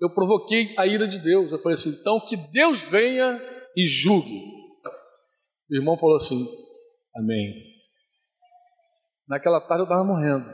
[0.00, 1.52] eu provoquei a ira de Deus.
[1.52, 3.38] Eu falei assim: então que Deus venha
[3.76, 4.65] e julgue.
[5.70, 6.44] O irmão falou assim:
[7.16, 7.76] Amém.
[9.28, 10.44] Naquela tarde eu estava morrendo.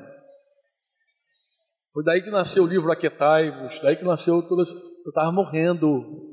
[1.92, 4.74] Foi daí que nasceu o livro Aquetai-vos, daí que nasceu isso.
[5.04, 6.32] Eu estava morrendo.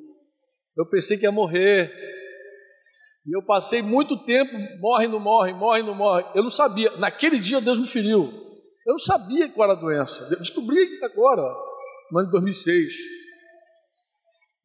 [0.78, 1.92] Eu pensei que ia morrer.
[3.26, 6.24] E eu passei muito tempo, morre, não morre, morre, não morre.
[6.34, 6.96] Eu não sabia.
[6.98, 8.32] Naquele dia Deus me feriu.
[8.88, 10.34] Eu não sabia qual era a doença.
[10.34, 11.42] Eu descobri agora,
[12.12, 12.94] no ano de 2006.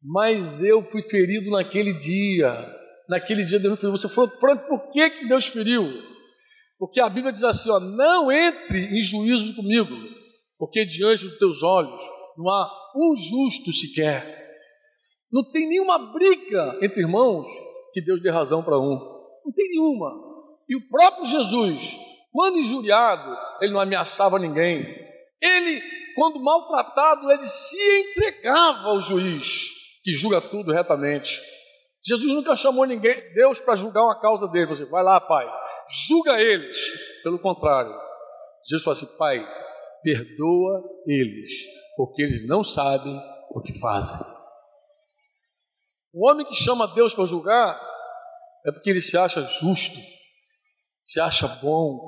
[0.01, 2.74] Mas eu fui ferido naquele dia
[3.09, 3.95] naquele dia Deus me feriu.
[3.95, 5.83] Você falou, por que, que Deus feriu?
[6.77, 9.95] Porque a Bíblia diz assim: ó, não entre em juízo comigo,
[10.57, 12.01] porque diante dos teus olhos
[12.37, 14.43] não há um justo sequer.
[15.31, 17.47] Não tem nenhuma briga entre irmãos
[17.93, 18.95] que Deus dê razão para um.
[19.45, 20.11] Não tem nenhuma.
[20.67, 21.97] E o próprio Jesus,
[22.31, 24.85] Quando injuriado, ele não ameaçava ninguém.
[25.41, 25.81] Ele,
[26.15, 29.69] quando maltratado, ele se entregava ao juiz,
[30.03, 31.39] que julga tudo retamente.
[32.05, 34.67] Jesus nunca chamou ninguém, Deus, para julgar uma causa dele.
[34.67, 35.45] Você vai lá, pai,
[36.07, 36.77] julga eles.
[37.23, 37.91] Pelo contrário,
[38.67, 39.43] Jesus falou assim: Pai,
[40.03, 41.51] perdoa eles,
[41.97, 44.17] porque eles não sabem o que fazem.
[46.13, 47.81] O homem que chama Deus para julgar
[48.65, 49.97] é porque ele se acha justo,
[51.03, 51.99] se acha bom.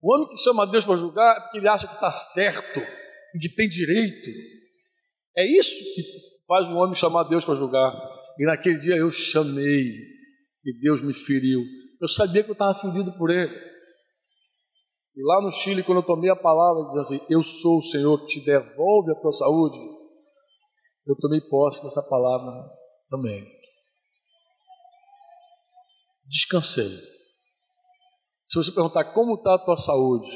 [0.00, 2.80] O homem que chama Deus para julgar é porque ele acha que está certo
[3.40, 4.30] que tem direito.
[5.36, 6.02] É isso que
[6.46, 7.92] faz o homem chamar Deus para julgar.
[8.38, 10.12] E naquele dia eu chamei
[10.64, 11.60] e Deus me feriu.
[12.00, 13.52] Eu sabia que eu estava ferido por ele.
[15.14, 18.18] E lá no Chile, quando eu tomei a palavra, diz assim: Eu sou o Senhor
[18.26, 19.78] que te devolve a tua saúde.
[21.06, 22.70] Eu tomei posse dessa palavra
[23.10, 23.46] também.
[26.26, 26.88] Descansei.
[28.46, 30.30] Se você perguntar como está a tua saúde,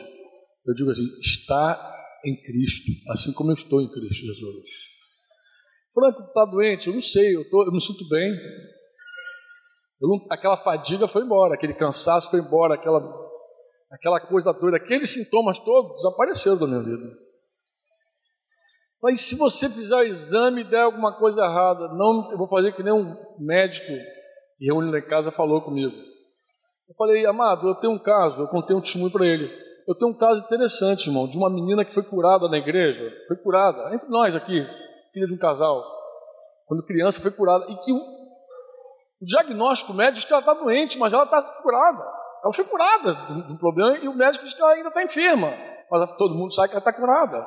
[0.67, 4.96] eu digo assim: está em Cristo, assim como eu estou em Cristo Jesus.
[5.97, 8.31] Franco está doente, eu não sei, eu, tô, eu me sinto bem.
[9.99, 13.01] Não, aquela fadiga foi embora, aquele cansaço foi embora, aquela,
[13.91, 17.17] aquela coisa doida, aqueles sintomas todos desapareceram da minha vida.
[19.03, 22.73] Mas se você fizer o exame e der alguma coisa errada, não, eu vou fazer
[22.73, 23.93] que nem um médico
[24.59, 25.97] que reuniu lá em casa falou comigo.
[26.89, 29.51] Eu falei, amado, eu tenho um caso, eu contei um testemunho para ele.
[29.89, 33.37] Eu tenho um caso interessante, irmão, de uma menina que foi curada na igreja, foi
[33.39, 34.67] curada, entre nós aqui,
[35.17, 35.83] filha de um casal,
[36.67, 38.01] quando criança foi curada, e que o
[39.23, 42.05] diagnóstico médico diz que ela está doente, mas ela está curada.
[42.45, 43.15] Ela foi curada
[43.49, 45.57] do, problema e o médico diz que ela ainda está enferma.
[45.91, 47.47] Mas todo mundo sabe que ela está curada.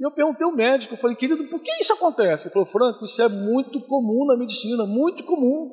[0.00, 2.46] E eu perguntei ao médico, eu falei, querido, por que isso acontece?
[2.46, 5.70] Ele falou, Franco, isso é muito comum na medicina, muito comum.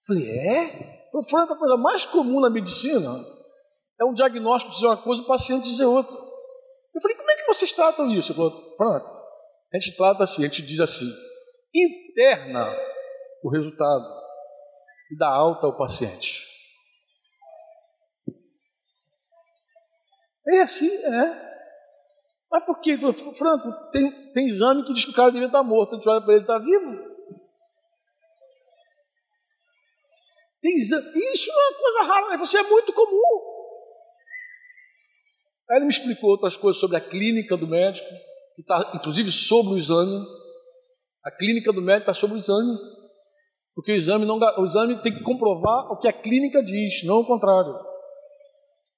[0.00, 1.08] Eu falei, é?
[1.14, 3.08] Eu falei, Franco, a coisa mais comum na medicina
[3.98, 6.14] é um diagnóstico dizer uma coisa e o paciente dizer outra.
[6.14, 7.16] Eu falei,
[7.48, 8.30] vocês tratam isso?
[8.30, 9.18] Ele falou, Franco,
[9.72, 11.10] a gente trata assim, a gente diz assim,
[11.74, 12.70] interna
[13.42, 14.04] o resultado
[15.10, 16.46] e dá alta ao paciente.
[20.46, 21.48] É assim, é.
[22.50, 22.96] Mas por que,
[23.34, 26.22] Franco, tem, tem exame que diz que o cara devia estar morto, a gente olha
[26.22, 27.18] para ele, está vivo?
[30.60, 33.47] Tem exame, isso é uma coisa rara, você é muito comum.
[35.70, 38.08] Aí ele me explicou outras coisas sobre a clínica do médico,
[38.54, 40.24] que está inclusive sobre o exame.
[41.24, 42.74] A clínica do médico está sobre o exame,
[43.74, 47.20] porque o exame, não, o exame tem que comprovar o que a clínica diz, não
[47.20, 47.74] o contrário.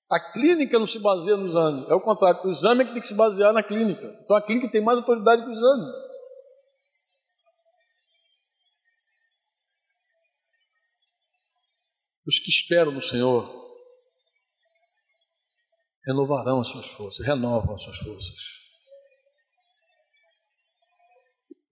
[0.09, 2.41] A clínica não se baseia no exame, é o contrário.
[2.45, 4.07] O exame é que tem que se basear na clínica.
[4.25, 5.93] Então a clínica tem mais autoridade que o exame.
[12.27, 13.60] Os que esperam no Senhor
[16.07, 18.61] renovarão as suas forças, renovam as suas forças.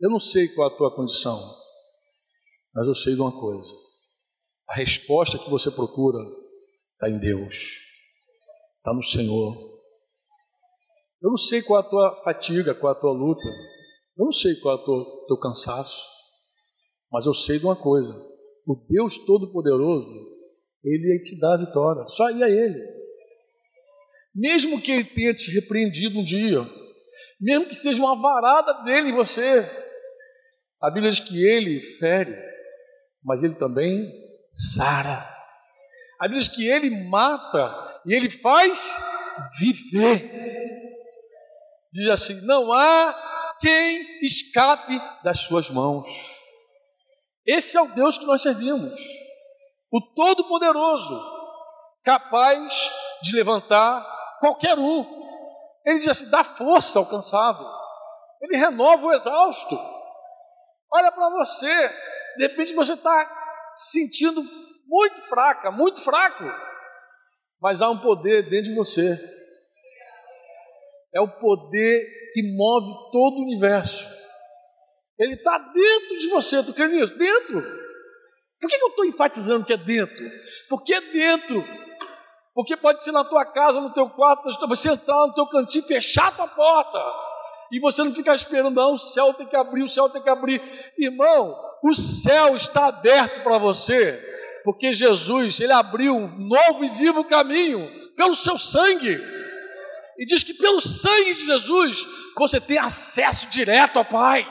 [0.01, 1.39] Eu não sei qual é a tua condição,
[2.75, 3.69] mas eu sei de uma coisa:
[4.69, 6.19] a resposta que você procura
[6.93, 7.55] está em Deus,
[8.77, 9.79] está no Senhor.
[11.21, 13.49] Eu não sei qual é a tua fatiga, qual é a tua luta,
[14.17, 16.01] eu não sei qual é o teu cansaço,
[17.11, 18.13] mas eu sei de uma coisa:
[18.67, 20.15] o Deus Todo-Poderoso,
[20.85, 22.98] Ele te dá a vitória, só ir a Ele.
[24.39, 26.61] Mesmo que Ele tenha te repreendido um dia,
[27.41, 29.69] mesmo que seja uma varada dele em você,
[30.81, 32.37] a Bíblia diz que ele fere,
[33.25, 34.09] mas ele também
[34.53, 35.29] sara.
[36.21, 38.97] A Bíblia diz que ele mata e ele faz
[39.59, 40.31] viver.
[41.93, 46.07] Diz assim: não há quem escape das suas mãos.
[47.45, 49.01] Esse é o Deus que nós servimos,
[49.91, 51.21] o Todo-Poderoso,
[52.05, 55.05] capaz de levantar qualquer um.
[55.85, 57.65] Ele diz assim: dá força ao cansado,
[58.41, 59.77] ele renova o exausto.
[60.93, 61.89] Olha para você,
[62.37, 63.31] de repente você está
[63.75, 64.41] sentindo
[64.87, 66.45] muito fraca, muito fraco,
[67.61, 69.19] mas há um poder dentro de você.
[71.15, 74.07] É o poder que move todo o universo.
[75.19, 77.17] Ele está dentro de você, tu crê nisso?
[77.17, 77.61] Dentro.
[78.61, 80.31] Por que eu estou enfatizando que é dentro?
[80.69, 81.65] Porque é dentro.
[82.59, 86.27] Porque pode ser na tua casa, no teu quarto, você entrar no teu cantinho, fechar
[86.27, 86.99] a tua porta
[87.71, 90.29] e você não fica esperando, não, o céu tem que abrir, o céu tem que
[90.29, 90.61] abrir.
[90.99, 94.21] Irmão, o céu está aberto para você,
[94.65, 99.17] porque Jesus, ele abriu um novo e vivo caminho pelo seu sangue.
[100.19, 104.45] E diz que pelo sangue de Jesus você tem acesso direto ao Pai.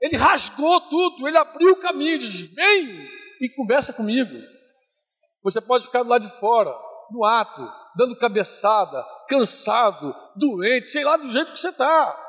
[0.00, 3.10] Ele rasgou tudo, ele abriu o caminho, diz: Vem
[3.42, 4.56] e conversa comigo.
[5.42, 6.74] Você pode ficar do lado de fora,
[7.10, 7.62] no ato,
[7.96, 12.24] dando cabeçada, cansado, doente, sei lá do jeito que você está.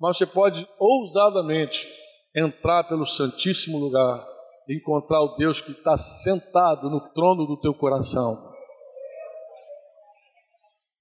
[0.00, 1.86] Mas você pode ousadamente
[2.34, 4.26] entrar pelo Santíssimo lugar
[4.68, 8.36] e encontrar o Deus que está sentado no trono do teu coração.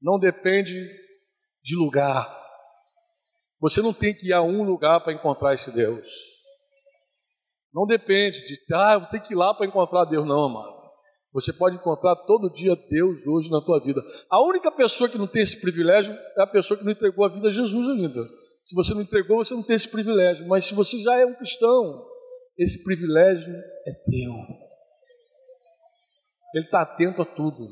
[0.01, 0.73] Não depende
[1.63, 2.35] de lugar.
[3.59, 6.05] Você não tem que ir a um lugar para encontrar esse Deus.
[7.73, 10.76] Não depende de, ah, eu tenho que ir lá para encontrar Deus, não, amado.
[11.37, 14.01] Você pode encontrar todo dia Deus hoje na tua vida.
[14.27, 17.29] A única pessoa que não tem esse privilégio é a pessoa que não entregou a
[17.29, 18.27] vida a Jesus ainda.
[18.63, 20.47] Se você não entregou, você não tem esse privilégio.
[20.47, 22.03] Mas se você já é um cristão,
[22.57, 24.33] esse privilégio é teu.
[26.55, 27.67] Ele está atento a tudo.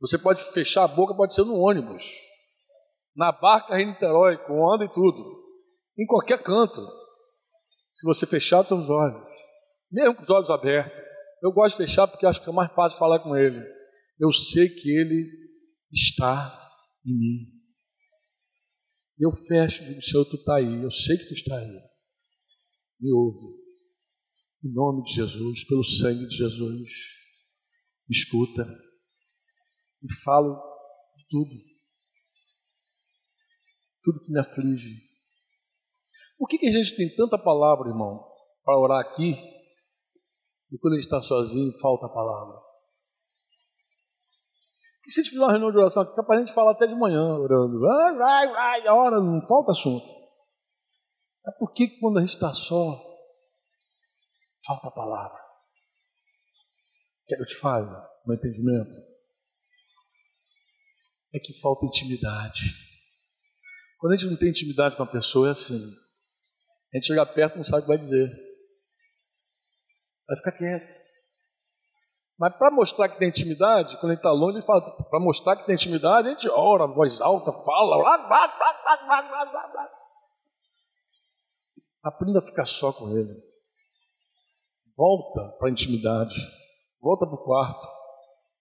[0.00, 2.02] Você pode fechar a boca, pode ser no ônibus,
[3.14, 5.44] na barca em Niterói, com onda e tudo,
[5.96, 6.84] em qualquer canto.
[7.92, 9.28] Se você fechar os olhos,
[9.92, 11.07] mesmo com os olhos abertos,
[11.42, 13.62] eu gosto de fechar porque acho que é mais fácil falar com ele.
[14.18, 15.28] Eu sei que ele
[15.92, 16.70] está
[17.04, 17.58] em mim.
[19.18, 20.82] Eu fecho e digo, Senhor, tu está aí.
[20.82, 21.80] Eu sei que tu está aí.
[23.00, 23.58] Me ouve.
[24.64, 26.90] Em nome de Jesus, pelo sangue de Jesus,
[28.08, 28.66] me escuta.
[30.02, 30.54] E falo
[31.16, 31.50] de tudo.
[34.02, 35.08] Tudo que me aflige.
[36.36, 38.24] Por que, que a gente tem tanta palavra, irmão,
[38.64, 39.34] para orar aqui
[40.70, 42.68] e quando a gente está sozinho, falta a palavra.
[45.06, 46.86] E se a gente fizer uma reunião de oração aqui, capaz a gente falar até
[46.86, 47.80] de manhã, orando.
[47.80, 50.04] Vai, vai, vai, a hora, não falta assunto.
[51.46, 53.02] É porque quando a gente está só,
[54.66, 55.38] falta a palavra.
[57.26, 57.86] Quer que eu te fale,
[58.26, 58.92] meu entendimento?
[61.34, 62.60] É que falta intimidade.
[63.98, 65.80] Quando a gente não tem intimidade com a pessoa, é assim.
[66.92, 68.47] A gente chega perto e não sabe o que vai dizer.
[70.28, 70.98] Vai ficar quieto.
[72.38, 75.66] Mas para mostrar que tem intimidade, quando gente está longe, ele fala, para mostrar que
[75.66, 77.96] tem intimidade, a gente ora, voz alta, fala.
[82.04, 83.34] Aprenda a ficar só com ele.
[84.96, 86.34] Volta para a intimidade.
[87.00, 87.86] Volta para o quarto.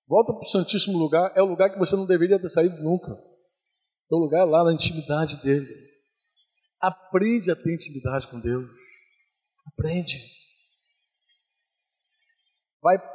[0.08, 1.32] Volta para o Santíssimo Lugar.
[1.36, 3.12] É o lugar que você não deveria ter saído nunca.
[3.12, 5.72] É o lugar lá na intimidade dele.
[6.82, 8.72] Aprende a ter intimidade com Deus.
[9.68, 10.37] Aprende.
[12.88, 13.12] Vai para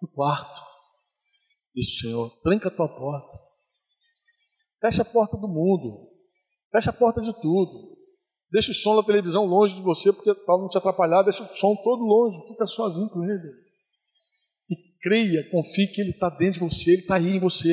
[0.00, 0.60] o quarto.
[1.74, 3.36] Diz Senhor, tranca a tua porta.
[4.80, 6.08] Fecha a porta do mundo.
[6.70, 7.98] Fecha a porta de tudo.
[8.48, 11.48] Deixa o som da televisão longe de você, porque para não te atrapalhar, deixa o
[11.48, 12.46] som todo longe.
[12.46, 13.52] Fica sozinho com ele.
[14.70, 17.72] E creia, confie que ele está dentro de você, ele está aí em você.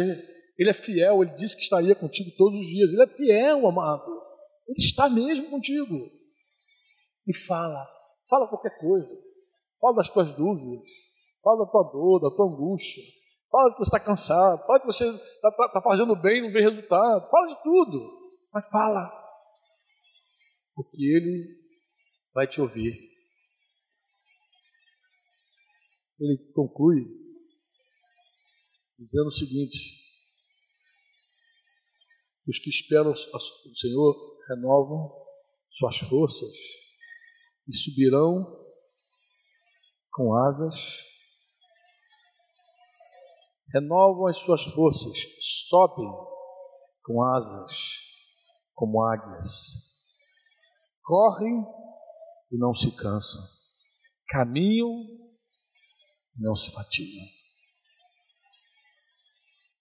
[0.57, 2.89] Ele é fiel, ele disse que estaria contigo todos os dias.
[2.91, 4.19] Ele é fiel, amado.
[4.67, 6.09] Ele está mesmo contigo.
[7.27, 7.87] E fala.
[8.27, 9.15] Fala qualquer coisa.
[9.79, 10.89] Fala das tuas dúvidas.
[11.45, 13.03] Fala da tua dor, da tua angústia.
[13.51, 14.65] Fala que você está cansado.
[14.65, 17.29] Fala que você está tá, tá fazendo bem e não vê resultado.
[17.29, 18.33] Fala de tudo.
[18.51, 19.11] Mas fala.
[20.73, 21.55] Porque Ele
[22.33, 22.99] vai te ouvir.
[26.19, 27.05] Ele conclui
[28.97, 29.77] dizendo o seguinte:
[32.47, 35.13] os que esperam o Senhor renovam
[35.69, 36.55] suas forças
[37.67, 38.65] e subirão
[40.11, 41.05] com asas
[43.75, 46.09] renovam as suas forças, sobem
[47.03, 47.75] com asas
[48.73, 49.51] como águias,
[51.03, 51.61] correm
[52.51, 53.41] e não se cansam,
[54.29, 54.89] caminham
[56.37, 57.25] e não se fatigam.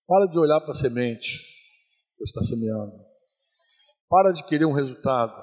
[0.07, 1.39] Para de olhar para a semente
[2.19, 2.93] que está semeando.
[4.09, 5.35] Para de querer um resultado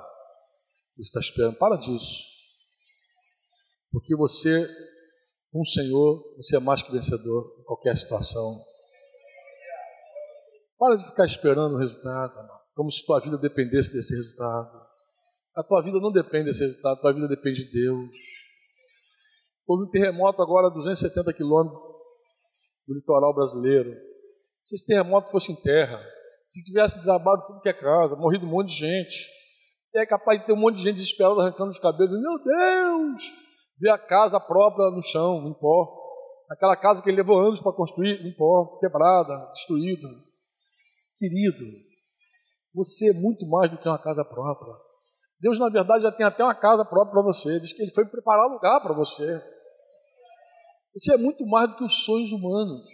[0.95, 1.57] que está esperando.
[1.57, 2.23] Para disso.
[3.91, 4.67] Porque você
[5.51, 8.57] com o Senhor, você é mais que vencedor em qualquer situação.
[10.77, 12.33] Para de ficar esperando o resultado,
[12.73, 14.81] como se tua vida dependesse desse resultado.
[15.55, 18.15] A tua vida não depende desse resultado, a tua vida depende de Deus.
[19.67, 21.81] Houve um terremoto agora a 270 quilômetros
[22.87, 23.93] do litoral brasileiro.
[24.63, 26.01] Se esse terremoto fosse em terra,
[26.47, 29.27] se tivesse desabado tudo que é casa, morrido um monte de gente,
[29.93, 32.19] é capaz de ter um monte de gente desesperada arrancando os cabelos.
[32.19, 33.50] Meu Deus!
[33.81, 35.99] Ver a casa própria no chão, em pó.
[36.49, 40.07] Aquela casa que ele levou anos para construir, em pó, quebrada, destruída.
[41.17, 41.65] Querido,
[42.75, 44.73] você é muito mais do que uma casa própria.
[45.39, 47.59] Deus, na verdade, já tem até uma casa própria para você.
[47.59, 49.41] Diz que Ele foi preparar lugar para você.
[50.93, 52.85] Você é muito mais do que os sonhos humanos.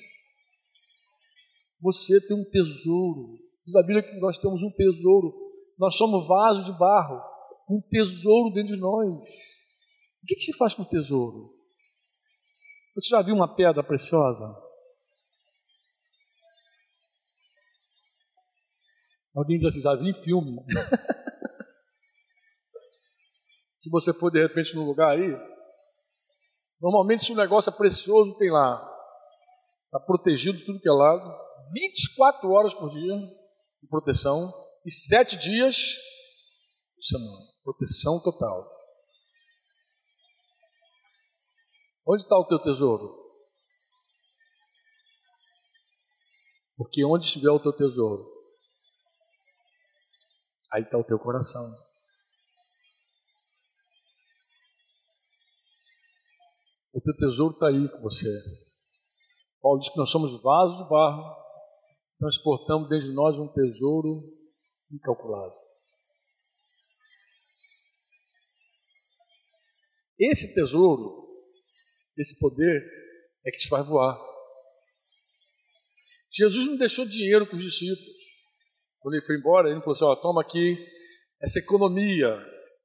[1.82, 3.38] Você tem um tesouro.
[3.66, 5.34] Diz a Bíblia que nós temos um tesouro.
[5.78, 7.20] Nós somos vasos de barro.
[7.70, 9.08] Um tesouro dentro de nós.
[10.24, 11.54] O que, que se faz com o tesouro?
[12.96, 14.46] Você já viu uma pedra preciosa?
[19.36, 20.58] Alguém diz assim, já vi em filme.
[23.78, 25.38] se você for de repente num lugar aí,
[26.82, 28.84] normalmente se o negócio é precioso, tem lá.
[29.86, 31.32] Está protegido tudo que é lado,
[31.72, 33.16] 24 horas por dia
[33.82, 34.52] de proteção
[34.84, 35.94] e 7 dias
[36.96, 37.46] por semana.
[37.64, 38.77] Proteção total.
[42.10, 43.28] Onde está o teu tesouro?
[46.78, 48.26] Porque onde estiver o teu tesouro,
[50.72, 51.62] aí está o teu coração.
[56.94, 58.30] O teu tesouro está aí com você.
[59.62, 61.36] Paulo diz que nós somos vasos de barro,
[62.20, 64.24] transportamos dentro de nós um tesouro
[64.90, 65.58] incalculável.
[70.18, 71.27] Esse tesouro,
[72.18, 72.84] esse poder,
[73.46, 74.18] é que te faz voar.
[76.32, 78.18] Jesus não deixou dinheiro para os discípulos.
[79.00, 80.78] Quando ele foi embora, ele não falou assim: ó, toma aqui
[81.42, 82.38] essa economia,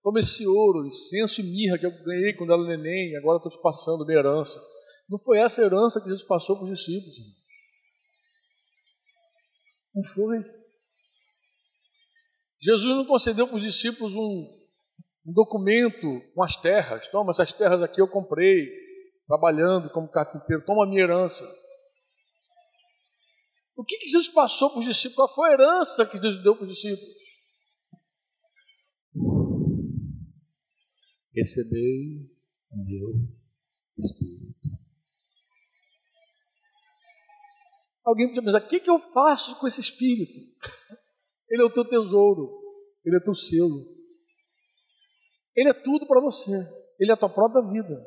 [0.03, 3.62] Toma esse ouro, incenso e mirra que eu ganhei quando era neném, agora estou te
[3.62, 4.59] passando minha herança.
[5.09, 7.16] Não foi essa herança que Jesus passou para os discípulos.
[9.95, 10.39] Não foi.
[12.61, 14.66] Jesus não concedeu para os discípulos um,
[15.26, 17.07] um documento com as terras.
[17.09, 18.68] Toma, essas terras aqui eu comprei,
[19.27, 20.64] trabalhando como carpinteiro.
[20.64, 21.45] Toma a minha herança.
[23.77, 25.16] O que, que Jesus passou para os discípulos?
[25.16, 27.23] Qual foi a herança que Jesus deu para os discípulos?
[31.35, 32.31] recebei
[32.70, 33.29] o meu
[33.99, 34.53] Espírito.
[38.05, 40.33] Alguém podia pensar, o que, que eu faço com esse Espírito?
[41.49, 42.62] Ele é o teu tesouro,
[43.05, 43.79] ele é o teu selo.
[45.55, 46.51] Ele é tudo para você,
[46.99, 48.03] ele é a tua própria vida.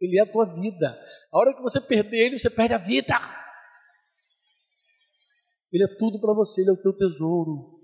[0.00, 0.88] Ele é a tua vida.
[1.32, 3.14] A hora que você perder ele, você perde a vida.
[5.72, 7.80] Ele é tudo para você, ele é o teu tesouro.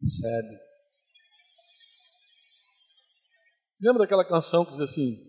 [0.00, 0.68] Recebe.
[3.72, 5.28] Você lembra daquela canção que diz assim?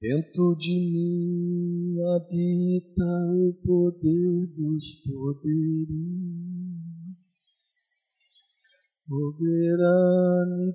[0.00, 3.04] Dentro de mim habita
[3.34, 5.88] o poder dos poderes,
[9.10, 10.72] soberano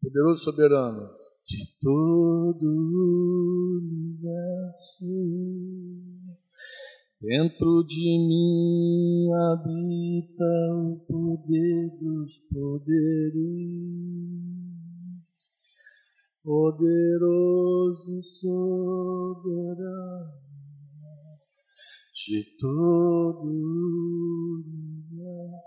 [0.00, 1.10] poderoso soberano.
[1.44, 5.04] De todo o universo.
[7.20, 13.42] Dentro de mim habita o poder dos poderes,
[16.44, 19.62] poderoso soberano
[22.28, 23.42] de todo
[24.62, 25.62] universo,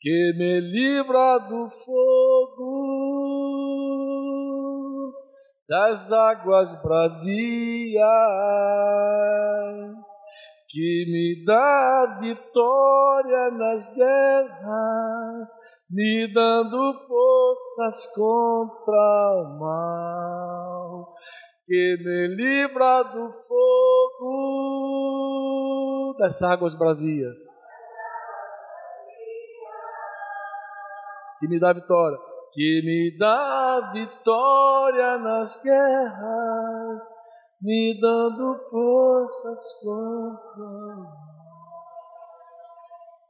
[0.00, 3.04] que me livra do fogo
[5.68, 7.24] das águas bravias
[10.74, 15.50] que me dá vitória nas guerras,
[15.88, 21.14] me dando forças contra o mal,
[21.66, 24.24] que me livra do fogo
[26.18, 27.38] das águas bravias,
[31.40, 32.18] que me dá vitória,
[32.52, 37.24] que me dá vitória nas guerras
[37.64, 41.24] me dando forças contra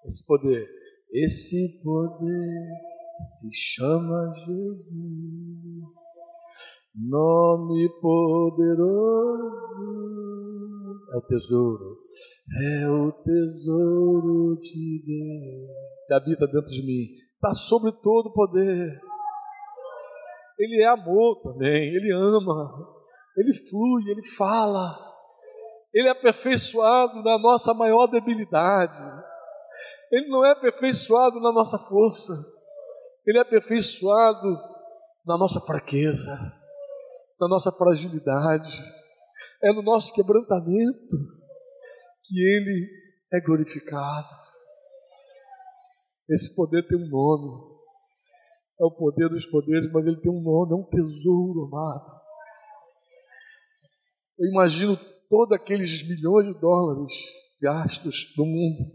[0.05, 0.69] esse poder,
[1.13, 2.69] esse poder
[3.21, 6.04] se chama Jesus,
[6.95, 8.85] nome poderoso.
[11.13, 11.99] É o tesouro,
[12.61, 15.71] é o tesouro de Deus.
[16.07, 19.01] Que habita dentro de mim, está sobre todo o poder.
[20.59, 22.95] Ele é amor também, ele ama,
[23.37, 24.97] ele flui, ele fala,
[25.93, 28.97] ele é aperfeiçoado na nossa maior debilidade,
[30.13, 32.33] ele não é aperfeiçoado na nossa força,
[33.27, 34.57] ele é aperfeiçoado
[35.27, 36.39] na nossa fraqueza,
[37.45, 38.83] na nossa fragilidade,
[39.63, 41.17] é no nosso quebrantamento
[42.25, 42.89] que ele
[43.35, 44.29] é glorificado.
[46.27, 47.77] Esse poder tem um nome,
[48.81, 52.19] é o poder dos poderes, mas ele tem um nome, é um tesouro amado.
[54.39, 57.13] Eu imagino todos aqueles milhões de dólares
[57.61, 58.91] gastos no mundo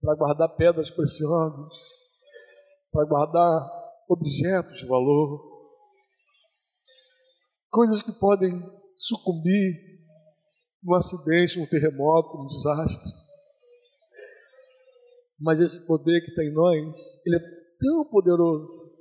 [0.00, 1.74] para guardar pedras preciosas,
[2.90, 3.70] para guardar
[4.08, 5.51] objetos de valor,
[7.72, 8.62] coisas que podem
[8.94, 9.74] sucumbir
[10.84, 13.10] num acidente, num terremoto, num desastre.
[15.40, 16.94] Mas esse poder que tem em nós,
[17.26, 17.40] ele é
[17.80, 18.92] tão poderoso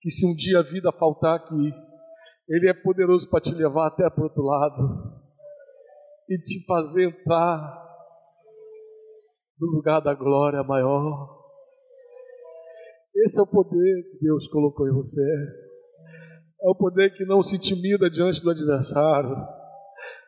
[0.00, 1.72] que se um dia a vida faltar aqui,
[2.48, 5.20] ele é poderoso para te levar até para o outro lado
[6.28, 7.78] e te fazer entrar
[9.60, 11.38] no lugar da glória maior.
[13.14, 15.69] Esse é o poder que Deus colocou em você.
[16.62, 19.34] É o poder que não se intimida diante do adversário.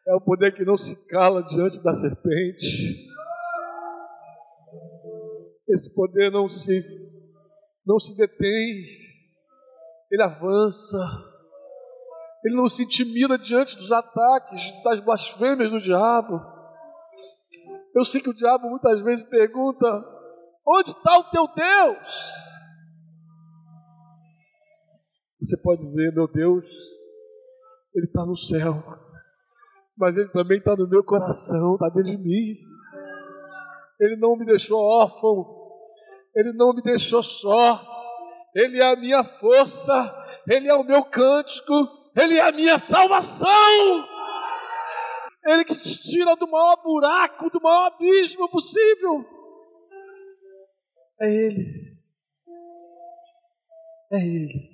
[0.06, 3.06] É o poder que não se cala diante da serpente.
[5.68, 6.82] Esse poder não se
[7.86, 8.84] não se detém.
[10.10, 10.98] Ele avança.
[12.44, 16.40] Ele não se intimida diante dos ataques, das blasfêmias do diabo.
[17.94, 19.86] Eu sei que o diabo muitas vezes pergunta:
[20.66, 22.51] onde está o teu Deus?
[25.42, 26.64] Você pode dizer: meu Deus,
[27.94, 28.74] Ele está no céu,
[29.96, 32.56] mas Ele também está no meu coração, está dentro de mim.
[34.00, 35.44] Ele não me deixou órfão,
[36.36, 37.80] Ele não me deixou só,
[38.54, 40.14] Ele é a minha força,
[40.48, 43.48] Ele é o meu cântico, ele é a minha salvação.
[45.44, 49.24] Ele que te tira do maior buraco, do maior abismo possível.
[51.20, 51.96] É Ele.
[54.12, 54.71] É Ele.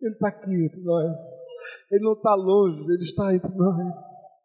[0.00, 1.16] Ele está aqui entre nós.
[1.90, 3.94] Ele não está longe, Ele está entre nós.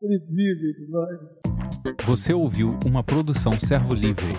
[0.02, 1.20] Ele vive entre nós.
[2.06, 4.34] Você ouviu uma produção Servo Livre.